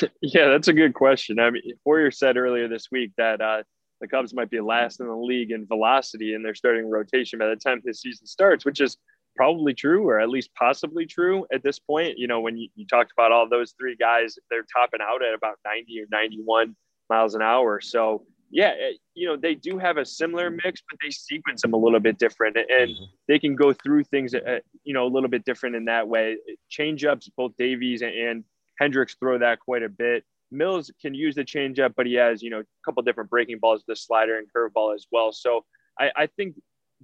Yeah, 0.22 0.48
that's 0.48 0.68
a 0.68 0.72
good 0.72 0.94
question. 0.94 1.40
I 1.40 1.50
mean, 1.50 1.62
Warrior 1.84 2.12
said 2.12 2.36
earlier 2.36 2.68
this 2.68 2.90
week 2.90 3.12
that 3.16 3.40
uh, 3.40 3.62
the 4.04 4.16
Cubs 4.16 4.34
might 4.34 4.50
be 4.50 4.60
last 4.60 5.00
in 5.00 5.06
the 5.06 5.16
league 5.16 5.50
in 5.50 5.66
velocity 5.66 6.34
in 6.34 6.42
their 6.42 6.54
starting 6.54 6.90
rotation 6.90 7.38
by 7.38 7.48
the 7.48 7.56
time 7.56 7.80
this 7.84 8.02
season 8.02 8.26
starts, 8.26 8.64
which 8.64 8.80
is 8.80 8.98
probably 9.34 9.74
true 9.74 10.06
or 10.06 10.20
at 10.20 10.28
least 10.28 10.50
possibly 10.54 11.06
true 11.06 11.46
at 11.52 11.62
this 11.62 11.78
point. 11.78 12.18
You 12.18 12.26
know, 12.26 12.40
when 12.40 12.56
you, 12.56 12.68
you 12.74 12.86
talked 12.86 13.12
about 13.16 13.32
all 13.32 13.48
those 13.48 13.74
three 13.80 13.96
guys, 13.96 14.36
they're 14.50 14.66
topping 14.76 15.00
out 15.02 15.24
at 15.24 15.34
about 15.34 15.56
90 15.64 16.00
or 16.00 16.06
91 16.10 16.76
miles 17.08 17.34
an 17.34 17.42
hour. 17.42 17.80
So, 17.80 18.26
yeah, 18.50 18.72
it, 18.76 18.98
you 19.14 19.26
know, 19.26 19.36
they 19.36 19.54
do 19.54 19.78
have 19.78 19.96
a 19.96 20.04
similar 20.04 20.50
mix, 20.50 20.82
but 20.88 20.98
they 21.02 21.10
sequence 21.10 21.62
them 21.62 21.72
a 21.72 21.78
little 21.78 21.98
bit 21.98 22.18
different 22.18 22.56
and 22.56 22.90
mm-hmm. 22.90 23.04
they 23.26 23.38
can 23.38 23.56
go 23.56 23.72
through 23.72 24.04
things, 24.04 24.34
uh, 24.34 24.58
you 24.84 24.92
know, 24.92 25.06
a 25.06 25.10
little 25.12 25.30
bit 25.30 25.44
different 25.44 25.76
in 25.76 25.86
that 25.86 26.06
way. 26.06 26.36
Change 26.68 27.04
ups, 27.04 27.28
both 27.36 27.52
Davies 27.56 28.02
and, 28.02 28.12
and 28.12 28.44
Hendricks 28.78 29.16
throw 29.18 29.38
that 29.38 29.60
quite 29.60 29.82
a 29.82 29.88
bit. 29.88 30.24
Mills 30.54 30.90
can 31.00 31.14
use 31.14 31.34
the 31.34 31.44
changeup, 31.44 31.94
but 31.96 32.06
he 32.06 32.14
has, 32.14 32.42
you 32.42 32.50
know, 32.50 32.60
a 32.60 32.64
couple 32.84 33.02
different 33.02 33.30
breaking 33.30 33.58
balls, 33.58 33.84
the 33.86 33.96
slider 33.96 34.38
and 34.38 34.46
curveball 34.54 34.94
as 34.94 35.06
well. 35.10 35.32
So 35.32 35.64
I, 35.98 36.10
I 36.16 36.26
think 36.26 36.56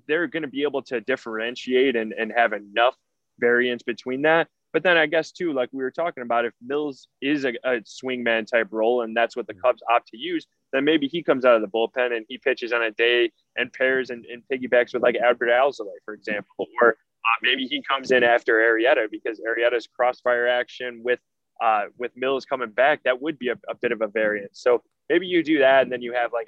they're 0.08 0.26
going 0.26 0.42
to 0.42 0.48
be 0.48 0.62
able 0.62 0.82
to 0.82 1.00
differentiate 1.00 1.96
and, 1.96 2.12
and 2.12 2.32
have 2.34 2.52
enough 2.52 2.96
variance 3.38 3.82
between 3.82 4.22
that. 4.22 4.48
But 4.72 4.84
then 4.84 4.96
I 4.96 5.06
guess 5.06 5.32
too, 5.32 5.52
like 5.52 5.68
we 5.72 5.82
were 5.82 5.90
talking 5.90 6.22
about, 6.22 6.44
if 6.44 6.52
Mills 6.62 7.08
is 7.20 7.44
a, 7.44 7.54
a 7.64 7.80
swingman 7.80 8.46
type 8.46 8.68
role 8.70 9.02
and 9.02 9.16
that's 9.16 9.36
what 9.36 9.46
the 9.48 9.54
Cubs 9.54 9.82
opt 9.92 10.08
to 10.08 10.16
use, 10.16 10.46
then 10.72 10.84
maybe 10.84 11.08
he 11.08 11.22
comes 11.22 11.44
out 11.44 11.56
of 11.56 11.62
the 11.62 11.68
bullpen 11.68 12.16
and 12.16 12.24
he 12.28 12.38
pitches 12.38 12.72
on 12.72 12.82
a 12.82 12.92
day 12.92 13.32
and 13.56 13.72
pairs 13.72 14.10
and, 14.10 14.24
and 14.26 14.42
piggybacks 14.50 14.94
with 14.94 15.02
like 15.02 15.16
Adbert 15.16 15.50
Alzolay, 15.50 15.98
for 16.04 16.14
example, 16.14 16.66
or 16.80 16.90
uh, 16.90 17.38
maybe 17.42 17.66
he 17.66 17.82
comes 17.82 18.12
in 18.12 18.22
after 18.22 18.54
Arrieta 18.54 19.10
because 19.10 19.40
Arrieta's 19.40 19.88
crossfire 19.88 20.46
action 20.46 21.00
with 21.02 21.18
uh, 21.60 21.84
with 21.98 22.12
Mills 22.16 22.44
coming 22.44 22.70
back, 22.70 23.02
that 23.04 23.20
would 23.20 23.38
be 23.38 23.48
a, 23.48 23.56
a, 23.68 23.74
bit 23.74 23.92
of 23.92 24.00
a 24.00 24.06
variance. 24.06 24.60
So 24.62 24.82
maybe 25.08 25.26
you 25.26 25.42
do 25.42 25.58
that, 25.58 25.82
and 25.82 25.92
then 25.92 26.00
you 26.00 26.12
have 26.12 26.32
like 26.32 26.46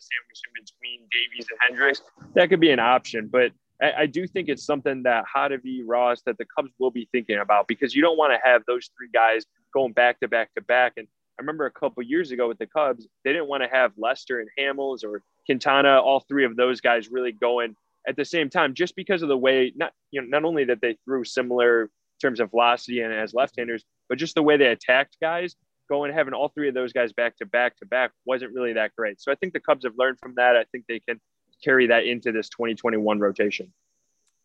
sandwiched 0.00 0.44
in 0.46 0.64
between 0.64 1.08
Davies 1.10 1.46
and 1.50 1.58
Hendricks. 1.60 2.02
That 2.34 2.50
could 2.50 2.60
be 2.60 2.70
an 2.70 2.80
option, 2.80 3.28
but 3.28 3.52
I, 3.82 3.92
I 4.02 4.06
do 4.06 4.26
think 4.26 4.48
it's 4.48 4.64
something 4.64 5.02
that 5.02 5.24
Hottovy, 5.34 5.82
Ross, 5.84 6.22
that 6.22 6.38
the 6.38 6.46
Cubs 6.56 6.70
will 6.78 6.90
be 6.90 7.08
thinking 7.12 7.38
about 7.38 7.66
because 7.66 7.94
you 7.94 8.02
don't 8.02 8.16
want 8.16 8.32
to 8.32 8.38
have 8.42 8.62
those 8.66 8.90
three 8.96 9.08
guys 9.12 9.44
going 9.74 9.92
back 9.92 10.20
to 10.20 10.28
back 10.28 10.54
to 10.54 10.62
back. 10.62 10.94
And 10.96 11.06
I 11.38 11.42
remember 11.42 11.66
a 11.66 11.70
couple 11.70 12.02
years 12.02 12.30
ago 12.30 12.48
with 12.48 12.58
the 12.58 12.66
Cubs, 12.66 13.06
they 13.24 13.32
didn't 13.32 13.48
want 13.48 13.62
to 13.62 13.68
have 13.68 13.92
Lester 13.96 14.40
and 14.40 14.48
Hamels 14.58 15.04
or 15.04 15.22
Quintana, 15.46 16.00
all 16.00 16.20
three 16.20 16.44
of 16.44 16.56
those 16.56 16.80
guys 16.80 17.08
really 17.10 17.32
going 17.32 17.74
at 18.06 18.16
the 18.16 18.24
same 18.24 18.50
time, 18.50 18.74
just 18.74 18.96
because 18.96 19.22
of 19.22 19.28
the 19.28 19.36
way 19.36 19.72
not 19.74 19.92
you 20.10 20.20
know 20.20 20.26
not 20.28 20.44
only 20.44 20.64
that 20.64 20.80
they 20.80 20.96
threw 21.04 21.24
similar 21.24 21.90
terms 22.22 22.40
of 22.40 22.50
velocity 22.50 23.00
and 23.00 23.12
as 23.12 23.34
left-handers, 23.34 23.84
but 24.08 24.16
just 24.16 24.34
the 24.34 24.42
way 24.42 24.56
they 24.56 24.66
attacked 24.66 25.18
guys, 25.20 25.56
going 25.88 26.12
having 26.12 26.32
all 26.32 26.48
three 26.48 26.68
of 26.68 26.74
those 26.74 26.92
guys 26.92 27.12
back 27.12 27.36
to 27.36 27.44
back 27.44 27.76
to 27.76 27.86
back 27.86 28.12
wasn't 28.24 28.52
really 28.54 28.72
that 28.72 28.92
great. 28.96 29.20
So 29.20 29.30
I 29.30 29.34
think 29.34 29.52
the 29.52 29.60
Cubs 29.60 29.84
have 29.84 29.92
learned 29.98 30.18
from 30.20 30.34
that. 30.36 30.56
I 30.56 30.64
think 30.72 30.86
they 30.88 31.00
can 31.00 31.20
carry 31.62 31.86
that 31.88 32.04
into 32.04 32.32
this 32.32 32.48
2021 32.48 33.18
rotation. 33.18 33.72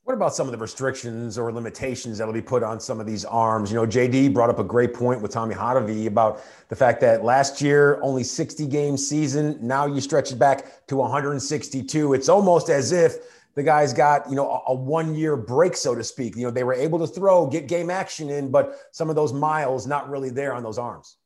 What 0.04 0.14
about 0.14 0.34
some 0.34 0.48
of 0.48 0.54
the 0.54 0.58
restrictions 0.58 1.38
or 1.38 1.52
limitations 1.52 2.18
that'll 2.18 2.34
be 2.34 2.42
put 2.42 2.64
on 2.64 2.80
some 2.80 3.02
of 3.02 3.06
these 3.06 3.26
arms? 3.26 3.70
You 3.70 3.76
know, 3.76 3.86
JD 3.86 4.34
brought 4.34 4.50
up 4.50 4.58
a 4.58 4.64
great 4.64 4.94
point 4.94 5.22
with 5.22 5.32
Tommy 5.32 5.54
Hottovy 5.54 6.08
about 6.08 6.42
the 6.70 6.78
fact 6.78 7.02
that 7.02 7.26
last 7.26 7.62
year 7.62 8.00
only 8.02 8.24
60 8.24 8.68
game 8.68 8.96
season. 8.96 9.58
Now 9.62 9.86
you 9.86 10.00
stretch 10.00 10.32
it 10.32 10.40
back 10.40 10.88
to 10.88 10.96
162. 10.96 12.14
It's 12.14 12.30
almost 12.30 12.70
as 12.70 12.94
if 12.94 13.18
the 13.58 13.64
guys 13.64 13.92
got 13.92 14.30
you 14.30 14.36
know 14.36 14.50
a, 14.50 14.72
a 14.72 14.74
one 14.74 15.16
year 15.16 15.36
break, 15.36 15.76
so 15.76 15.96
to 15.96 16.04
speak. 16.04 16.36
You 16.38 16.44
know, 16.44 16.52
they 16.52 16.64
were 16.64 16.76
able 16.76 17.00
to 17.00 17.08
throw, 17.08 17.48
get 17.48 17.68
game 17.68 17.90
action 17.90 18.30
in, 18.30 18.52
but 18.52 18.78
some 18.92 19.10
of 19.10 19.16
those 19.16 19.34
miles 19.34 19.88
not 19.88 20.10
really 20.10 20.30
there 20.30 20.54
on 20.54 20.62
those 20.62 20.78
arms. 20.78 21.18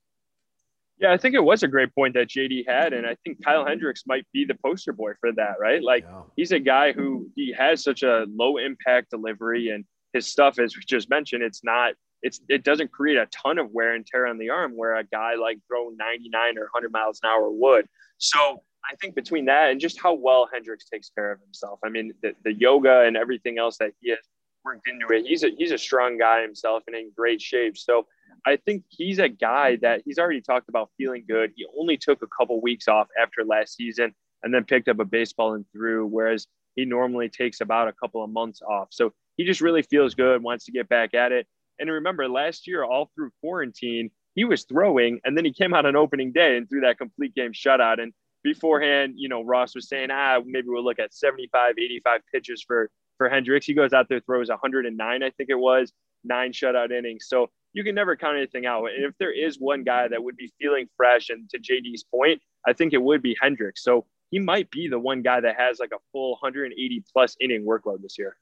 Yeah, 0.97 1.11
I 1.11 1.17
think 1.17 1.35
it 1.35 1.43
was 1.43 1.63
a 1.63 1.67
great 1.67 1.93
point 1.93 2.13
that 2.13 2.29
JD 2.29 2.67
had. 2.67 2.93
And 2.93 3.05
I 3.05 3.17
think 3.23 3.43
Kyle 3.43 3.65
Hendricks 3.65 4.03
might 4.05 4.25
be 4.31 4.45
the 4.45 4.55
poster 4.63 4.93
boy 4.93 5.11
for 5.19 5.31
that, 5.33 5.55
right? 5.59 5.83
Like 5.83 6.03
yeah. 6.03 6.21
he's 6.35 6.51
a 6.51 6.59
guy 6.59 6.93
who 6.93 7.27
he 7.35 7.53
has 7.57 7.83
such 7.83 8.03
a 8.03 8.25
low 8.29 8.57
impact 8.57 9.09
delivery 9.09 9.69
and 9.69 9.83
his 10.13 10.27
stuff, 10.27 10.59
as 10.59 10.75
we 10.75 10.83
just 10.87 11.09
mentioned, 11.09 11.41
it's 11.41 11.63
not, 11.63 11.95
it's, 12.21 12.39
it 12.49 12.63
doesn't 12.63 12.91
create 12.91 13.17
a 13.17 13.25
ton 13.27 13.57
of 13.57 13.71
wear 13.71 13.95
and 13.95 14.05
tear 14.05 14.27
on 14.27 14.37
the 14.37 14.51
arm 14.51 14.73
where 14.75 14.95
a 14.95 15.03
guy 15.03 15.33
like 15.35 15.57
throwing 15.67 15.97
99 15.97 16.57
or 16.59 16.69
100 16.71 16.91
miles 16.91 17.19
an 17.23 17.29
hour 17.29 17.49
would. 17.49 17.87
So 18.19 18.61
I 18.91 18.95
think 18.95 19.15
between 19.15 19.45
that 19.45 19.71
and 19.71 19.79
just 19.79 19.99
how 19.99 20.13
well 20.13 20.49
Hendricks 20.51 20.89
takes 20.89 21.09
care 21.09 21.31
of 21.31 21.39
himself, 21.39 21.79
I 21.83 21.89
mean, 21.89 22.13
the, 22.21 22.33
the 22.43 22.53
yoga 22.53 23.01
and 23.01 23.15
everything 23.15 23.57
else 23.57 23.77
that 23.77 23.91
he 24.01 24.09
has 24.09 24.19
worked 24.65 24.87
into 24.87 25.07
it, 25.15 25.25
he's 25.25 25.43
a, 25.43 25.49
he's 25.57 25.71
a 25.71 25.77
strong 25.77 26.17
guy 26.17 26.41
himself 26.41 26.83
and 26.87 26.95
in 26.95 27.11
great 27.15 27.41
shape. 27.41 27.77
So 27.77 28.05
I 28.45 28.57
think 28.57 28.83
he's 28.89 29.19
a 29.19 29.29
guy 29.29 29.77
that 29.77 30.01
he's 30.05 30.19
already 30.19 30.41
talked 30.41 30.67
about 30.67 30.89
feeling 30.97 31.23
good. 31.27 31.53
He 31.55 31.65
only 31.79 31.95
took 31.95 32.21
a 32.21 32.27
couple 32.27 32.59
weeks 32.61 32.87
off 32.87 33.07
after 33.21 33.45
last 33.45 33.75
season 33.75 34.13
and 34.43 34.53
then 34.53 34.65
picked 34.65 34.89
up 34.89 34.99
a 34.99 35.05
baseball 35.05 35.53
and 35.53 35.65
threw, 35.71 36.05
whereas 36.05 36.47
he 36.75 36.83
normally 36.83 37.29
takes 37.29 37.61
about 37.61 37.87
a 37.87 37.93
couple 37.93 38.23
of 38.23 38.29
months 38.29 38.61
off. 38.61 38.89
So 38.91 39.13
he 39.37 39.45
just 39.45 39.61
really 39.61 39.83
feels 39.83 40.15
good, 40.15 40.43
wants 40.43 40.65
to 40.65 40.71
get 40.71 40.89
back 40.89 41.13
at 41.13 41.31
it. 41.31 41.47
And 41.79 41.89
remember, 41.89 42.27
last 42.27 42.67
year, 42.67 42.83
all 42.83 43.09
through 43.15 43.31
quarantine, 43.41 44.11
he 44.35 44.45
was 44.45 44.63
throwing, 44.63 45.19
and 45.23 45.35
then 45.35 45.45
he 45.45 45.53
came 45.53 45.73
out 45.73 45.85
on 45.85 45.95
opening 45.95 46.31
day 46.31 46.57
and 46.57 46.69
threw 46.69 46.81
that 46.81 46.97
complete 46.97 47.33
game 47.35 47.53
shutout. 47.53 48.01
And 48.01 48.13
beforehand, 48.43 49.13
you 49.17 49.29
know, 49.29 49.43
Ross 49.43 49.75
was 49.75 49.87
saying, 49.87 50.09
ah, 50.11 50.39
maybe 50.45 50.67
we'll 50.69 50.83
look 50.83 50.99
at 50.99 51.13
75, 51.13 51.75
85 51.77 52.21
pitches 52.33 52.63
for 52.65 52.89
for 53.17 53.29
Hendricks. 53.29 53.67
He 53.67 53.75
goes 53.75 53.93
out 53.93 54.09
there, 54.09 54.19
throws 54.19 54.49
109, 54.49 55.23
I 55.23 55.29
think 55.29 55.49
it 55.49 55.55
was, 55.55 55.93
nine 56.23 56.51
shutout 56.51 56.91
innings. 56.91 57.27
So 57.27 57.51
you 57.73 57.83
can 57.83 57.93
never 57.93 58.15
count 58.15 58.37
anything 58.37 58.65
out. 58.65 58.85
And 58.85 59.05
if 59.05 59.13
there 59.19 59.31
is 59.31 59.57
one 59.59 59.83
guy 59.83 60.07
that 60.07 60.23
would 60.23 60.35
be 60.35 60.51
feeling 60.59 60.87
fresh, 60.97 61.29
and 61.29 61.49
to 61.51 61.59
JD's 61.59 62.03
point, 62.03 62.41
I 62.65 62.73
think 62.73 62.93
it 62.93 63.01
would 63.01 63.21
be 63.21 63.37
Hendricks. 63.39 63.83
So 63.83 64.05
he 64.31 64.39
might 64.39 64.71
be 64.71 64.87
the 64.87 64.99
one 64.99 65.21
guy 65.21 65.39
that 65.39 65.55
has 65.57 65.79
like 65.79 65.91
a 65.93 65.99
full 66.11 66.31
180 66.31 67.03
plus 67.13 67.35
inning 67.39 67.65
workload 67.65 68.01
this 68.01 68.17
year. 68.17 68.37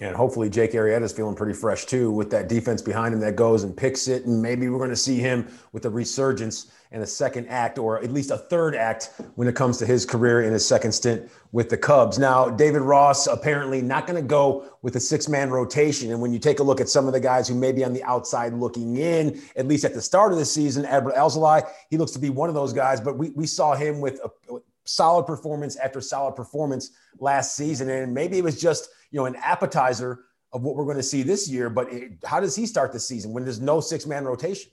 And 0.00 0.16
hopefully 0.16 0.48
Jake 0.48 0.72
Arrieta 0.72 1.02
is 1.02 1.12
feeling 1.12 1.36
pretty 1.36 1.52
fresh 1.52 1.84
too 1.84 2.10
with 2.10 2.30
that 2.30 2.48
defense 2.48 2.80
behind 2.80 3.12
him 3.12 3.20
that 3.20 3.36
goes 3.36 3.64
and 3.64 3.76
picks 3.76 4.08
it. 4.08 4.24
And 4.24 4.40
maybe 4.40 4.68
we're 4.68 4.78
going 4.78 4.90
to 4.90 4.96
see 4.96 5.18
him 5.18 5.46
with 5.72 5.84
a 5.84 5.90
resurgence 5.90 6.72
and 6.90 7.02
a 7.02 7.06
second 7.06 7.46
act 7.48 7.78
or 7.78 8.02
at 8.02 8.10
least 8.10 8.30
a 8.30 8.38
third 8.38 8.74
act 8.74 9.10
when 9.34 9.46
it 9.46 9.54
comes 9.54 9.76
to 9.78 9.86
his 9.86 10.06
career 10.06 10.42
in 10.42 10.52
his 10.52 10.66
second 10.66 10.92
stint 10.92 11.30
with 11.52 11.68
the 11.68 11.76
Cubs. 11.76 12.18
Now, 12.18 12.48
David 12.48 12.80
Ross 12.80 13.26
apparently 13.26 13.82
not 13.82 14.06
going 14.06 14.20
to 14.20 14.26
go 14.26 14.64
with 14.82 14.96
a 14.96 15.00
six 15.00 15.28
man 15.28 15.50
rotation. 15.50 16.10
And 16.10 16.20
when 16.20 16.32
you 16.32 16.38
take 16.38 16.60
a 16.60 16.62
look 16.62 16.80
at 16.80 16.88
some 16.88 17.06
of 17.06 17.12
the 17.12 17.20
guys 17.20 17.46
who 17.46 17.54
may 17.54 17.70
be 17.70 17.84
on 17.84 17.92
the 17.92 18.02
outside 18.04 18.54
looking 18.54 18.96
in, 18.96 19.40
at 19.54 19.68
least 19.68 19.84
at 19.84 19.92
the 19.92 20.02
start 20.02 20.32
of 20.32 20.38
the 20.38 20.44
season, 20.46 20.84
Adbert 20.86 21.14
Alzolay, 21.14 21.68
he 21.90 21.98
looks 21.98 22.12
to 22.12 22.18
be 22.18 22.30
one 22.30 22.48
of 22.48 22.54
those 22.54 22.72
guys, 22.72 23.00
but 23.02 23.18
we, 23.18 23.30
we 23.30 23.46
saw 23.46 23.74
him 23.74 24.00
with 24.00 24.18
a 24.24 24.58
solid 24.94 25.24
performance 25.24 25.76
after 25.76 26.00
solid 26.00 26.36
performance 26.36 26.90
last 27.18 27.56
season. 27.56 27.90
And 27.90 28.14
maybe 28.14 28.38
it 28.38 28.44
was 28.44 28.60
just– 28.60 28.88
you 29.12 29.18
know, 29.18 29.26
an 29.26 29.34
appetizer 29.34 30.20
of 30.52 30.62
what 30.62 30.76
we're 30.76 30.84
going 30.84 30.96
to 30.96 31.02
see 31.02 31.24
this 31.24 31.48
year. 31.48 31.68
But 31.68 31.92
it, 31.92 32.12
how 32.24 32.38
does 32.38 32.54
he 32.54 32.64
start 32.64 32.92
the 32.92 33.00
season 33.00 33.32
when 33.32 33.42
there's 33.42 33.60
no 33.60 33.80
six 33.80 34.06
man 34.06 34.24
rotation? 34.24 34.70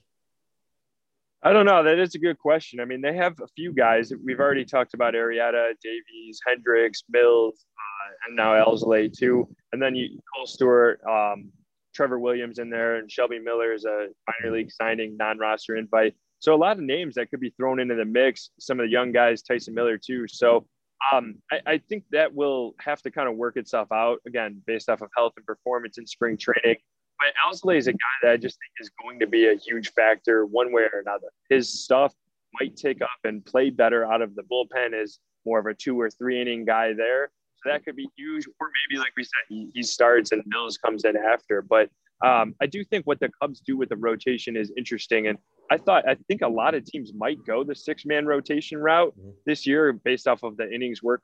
I 1.41 1.53
don't 1.53 1.65
know. 1.65 1.81
That 1.81 1.97
is 1.97 2.13
a 2.13 2.19
good 2.19 2.37
question. 2.37 2.79
I 2.79 2.85
mean, 2.85 3.01
they 3.01 3.15
have 3.15 3.33
a 3.41 3.47
few 3.55 3.73
guys. 3.73 4.11
We've 4.23 4.39
already 4.39 4.63
talked 4.63 4.93
about 4.93 5.15
Arrieta, 5.15 5.73
Davies, 5.81 6.39
Hendricks, 6.45 7.01
Mills, 7.09 7.65
uh, 7.75 8.27
and 8.27 8.35
now 8.35 8.53
Alzolay 8.63 9.11
too. 9.11 9.47
And 9.71 9.81
then 9.81 9.95
you, 9.95 10.19
Kohl 10.35 10.45
Stewart, 10.45 11.01
um, 11.09 11.51
Trevor 11.95 12.19
Williams 12.19 12.59
in 12.59 12.69
there, 12.69 12.97
and 12.97 13.11
Shelby 13.11 13.39
Miller 13.39 13.73
is 13.73 13.85
a 13.85 14.09
minor 14.27 14.55
league 14.55 14.71
signing, 14.71 15.17
non-roster 15.17 15.75
invite. 15.75 16.13
So 16.39 16.53
a 16.53 16.57
lot 16.57 16.77
of 16.77 16.83
names 16.83 17.15
that 17.15 17.29
could 17.29 17.39
be 17.39 17.49
thrown 17.51 17.79
into 17.79 17.95
the 17.95 18.05
mix. 18.05 18.51
Some 18.59 18.79
of 18.79 18.85
the 18.85 18.91
young 18.91 19.11
guys, 19.11 19.41
Tyson 19.41 19.73
Miller 19.73 19.97
too. 19.97 20.27
So 20.27 20.67
um, 21.11 21.35
I, 21.51 21.59
I, 21.73 21.77
think 21.77 22.03
that 22.11 22.33
will 22.33 22.73
have 22.79 23.01
to 23.03 23.11
kind 23.11 23.29
of 23.29 23.35
work 23.35 23.55
itself 23.55 23.91
out 23.91 24.19
again 24.25 24.61
based 24.65 24.89
off 24.89 25.01
of 25.01 25.09
health 25.15 25.33
and 25.37 25.45
performance 25.45 25.97
in 25.97 26.07
spring 26.07 26.37
training. 26.37 26.77
But 27.19 27.33
Alzolay 27.45 27.77
is 27.77 27.87
a 27.87 27.93
guy 27.93 27.97
that 28.23 28.31
I 28.31 28.37
just 28.37 28.57
think 28.57 28.71
is 28.79 28.91
going 29.01 29.19
to 29.19 29.27
be 29.27 29.47
a 29.47 29.55
huge 29.55 29.91
factor 29.93 30.45
one 30.45 30.71
way 30.71 30.83
or 30.83 30.99
another. 30.99 31.27
His 31.49 31.83
stuff 31.83 32.13
might 32.59 32.75
take 32.75 33.01
up 33.01 33.09
and 33.23 33.45
play 33.45 33.69
better 33.69 34.11
out 34.11 34.21
of 34.21 34.35
the 34.35 34.43
bullpen 34.43 34.93
as 34.93 35.19
more 35.45 35.59
of 35.59 35.65
a 35.65 35.73
two 35.73 35.99
or 35.99 36.09
three 36.09 36.41
inning 36.41 36.65
guy 36.65 36.93
there. 36.93 37.31
So 37.63 37.71
that 37.71 37.83
could 37.85 37.95
be 37.95 38.07
huge. 38.15 38.47
Or 38.59 38.69
maybe, 38.89 38.99
like 38.99 39.13
we 39.17 39.23
said, 39.23 39.31
he, 39.49 39.69
he 39.73 39.83
starts 39.83 40.31
and 40.31 40.43
Mills 40.45 40.77
comes 40.77 41.05
in 41.05 41.17
after. 41.17 41.61
But 41.61 41.89
um, 42.25 42.55
I 42.61 42.65
do 42.65 42.83
think 42.83 43.05
what 43.05 43.19
the 43.19 43.29
Cubs 43.41 43.59
do 43.59 43.77
with 43.77 43.89
the 43.89 43.95
rotation 43.95 44.55
is 44.55 44.71
interesting. 44.75 45.27
And 45.27 45.37
I 45.69 45.77
thought, 45.77 46.07
I 46.07 46.15
think 46.27 46.41
a 46.41 46.47
lot 46.47 46.73
of 46.73 46.85
teams 46.85 47.11
might 47.13 47.37
go 47.45 47.63
the 47.63 47.75
six 47.75 48.05
man 48.05 48.25
rotation 48.25 48.79
route 48.79 49.13
mm-hmm. 49.17 49.31
this 49.45 49.67
year 49.67 49.93
based 49.93 50.27
off 50.27 50.43
of 50.43 50.57
the 50.57 50.71
innings 50.73 51.03
work, 51.03 51.21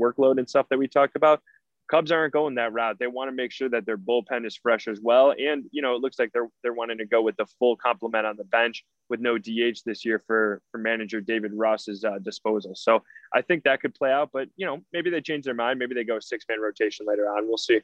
workload 0.00 0.38
and 0.38 0.48
stuff 0.48 0.66
that 0.70 0.78
we 0.78 0.88
talked 0.88 1.16
about. 1.16 1.40
Cubs 1.88 2.10
aren't 2.10 2.32
going 2.32 2.56
that 2.56 2.72
route. 2.72 2.96
They 2.98 3.06
want 3.06 3.28
to 3.28 3.32
make 3.32 3.52
sure 3.52 3.68
that 3.68 3.86
their 3.86 3.96
bullpen 3.96 4.44
is 4.44 4.56
fresh 4.56 4.88
as 4.88 4.98
well. 5.00 5.30
And, 5.30 5.66
you 5.70 5.82
know, 5.82 5.94
it 5.94 6.00
looks 6.00 6.18
like 6.18 6.32
they're, 6.32 6.48
they're 6.62 6.72
wanting 6.72 6.98
to 6.98 7.06
go 7.06 7.22
with 7.22 7.36
the 7.36 7.46
full 7.60 7.76
complement 7.76 8.26
on 8.26 8.36
the 8.36 8.44
bench 8.44 8.84
with 9.08 9.20
no 9.20 9.38
DH 9.38 9.78
this 9.86 10.04
year 10.04 10.20
for, 10.26 10.60
for 10.72 10.78
manager 10.78 11.20
David 11.20 11.52
Ross's 11.54 12.02
uh, 12.02 12.18
disposal. 12.24 12.72
So 12.74 13.04
I 13.32 13.40
think 13.40 13.62
that 13.64 13.80
could 13.80 13.94
play 13.94 14.10
out, 14.10 14.30
but, 14.32 14.48
you 14.56 14.66
know, 14.66 14.80
maybe 14.92 15.10
they 15.10 15.20
change 15.20 15.44
their 15.44 15.54
mind. 15.54 15.78
Maybe 15.78 15.94
they 15.94 16.02
go 16.02 16.18
six 16.18 16.44
man 16.48 16.60
rotation 16.60 17.06
later 17.06 17.26
on. 17.26 17.46
We'll 17.46 17.56
see. 17.56 17.80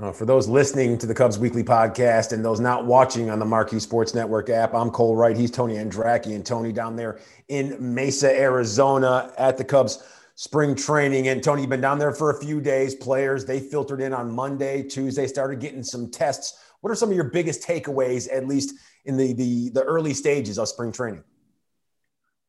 Uh, 0.00 0.12
for 0.12 0.26
those 0.26 0.46
listening 0.46 0.96
to 0.96 1.08
the 1.08 1.14
Cubs 1.14 1.40
Weekly 1.40 1.64
podcast 1.64 2.32
and 2.32 2.44
those 2.44 2.60
not 2.60 2.86
watching 2.86 3.30
on 3.30 3.40
the 3.40 3.44
Marquee 3.44 3.80
Sports 3.80 4.14
Network 4.14 4.48
app, 4.48 4.72
I'm 4.72 4.90
Cole 4.90 5.16
Wright. 5.16 5.36
He's 5.36 5.50
Tony 5.50 5.74
Andracki 5.74 6.36
and 6.36 6.46
Tony 6.46 6.72
down 6.72 6.94
there 6.94 7.18
in 7.48 7.76
Mesa, 7.80 8.32
Arizona 8.32 9.32
at 9.38 9.58
the 9.58 9.64
Cubs 9.64 10.04
spring 10.36 10.76
training. 10.76 11.26
And 11.26 11.42
Tony, 11.42 11.62
you've 11.62 11.70
been 11.70 11.80
down 11.80 11.98
there 11.98 12.12
for 12.12 12.30
a 12.30 12.40
few 12.40 12.60
days. 12.60 12.94
Players, 12.94 13.44
they 13.44 13.58
filtered 13.58 14.00
in 14.00 14.12
on 14.12 14.30
Monday, 14.32 14.84
Tuesday, 14.84 15.26
started 15.26 15.58
getting 15.58 15.82
some 15.82 16.12
tests. 16.12 16.60
What 16.80 16.92
are 16.92 16.94
some 16.94 17.10
of 17.10 17.16
your 17.16 17.30
biggest 17.30 17.66
takeaways, 17.66 18.32
at 18.32 18.46
least 18.46 18.76
in 19.04 19.16
the, 19.16 19.32
the, 19.32 19.70
the 19.70 19.82
early 19.82 20.14
stages 20.14 20.60
of 20.60 20.68
spring 20.68 20.92
training? 20.92 21.24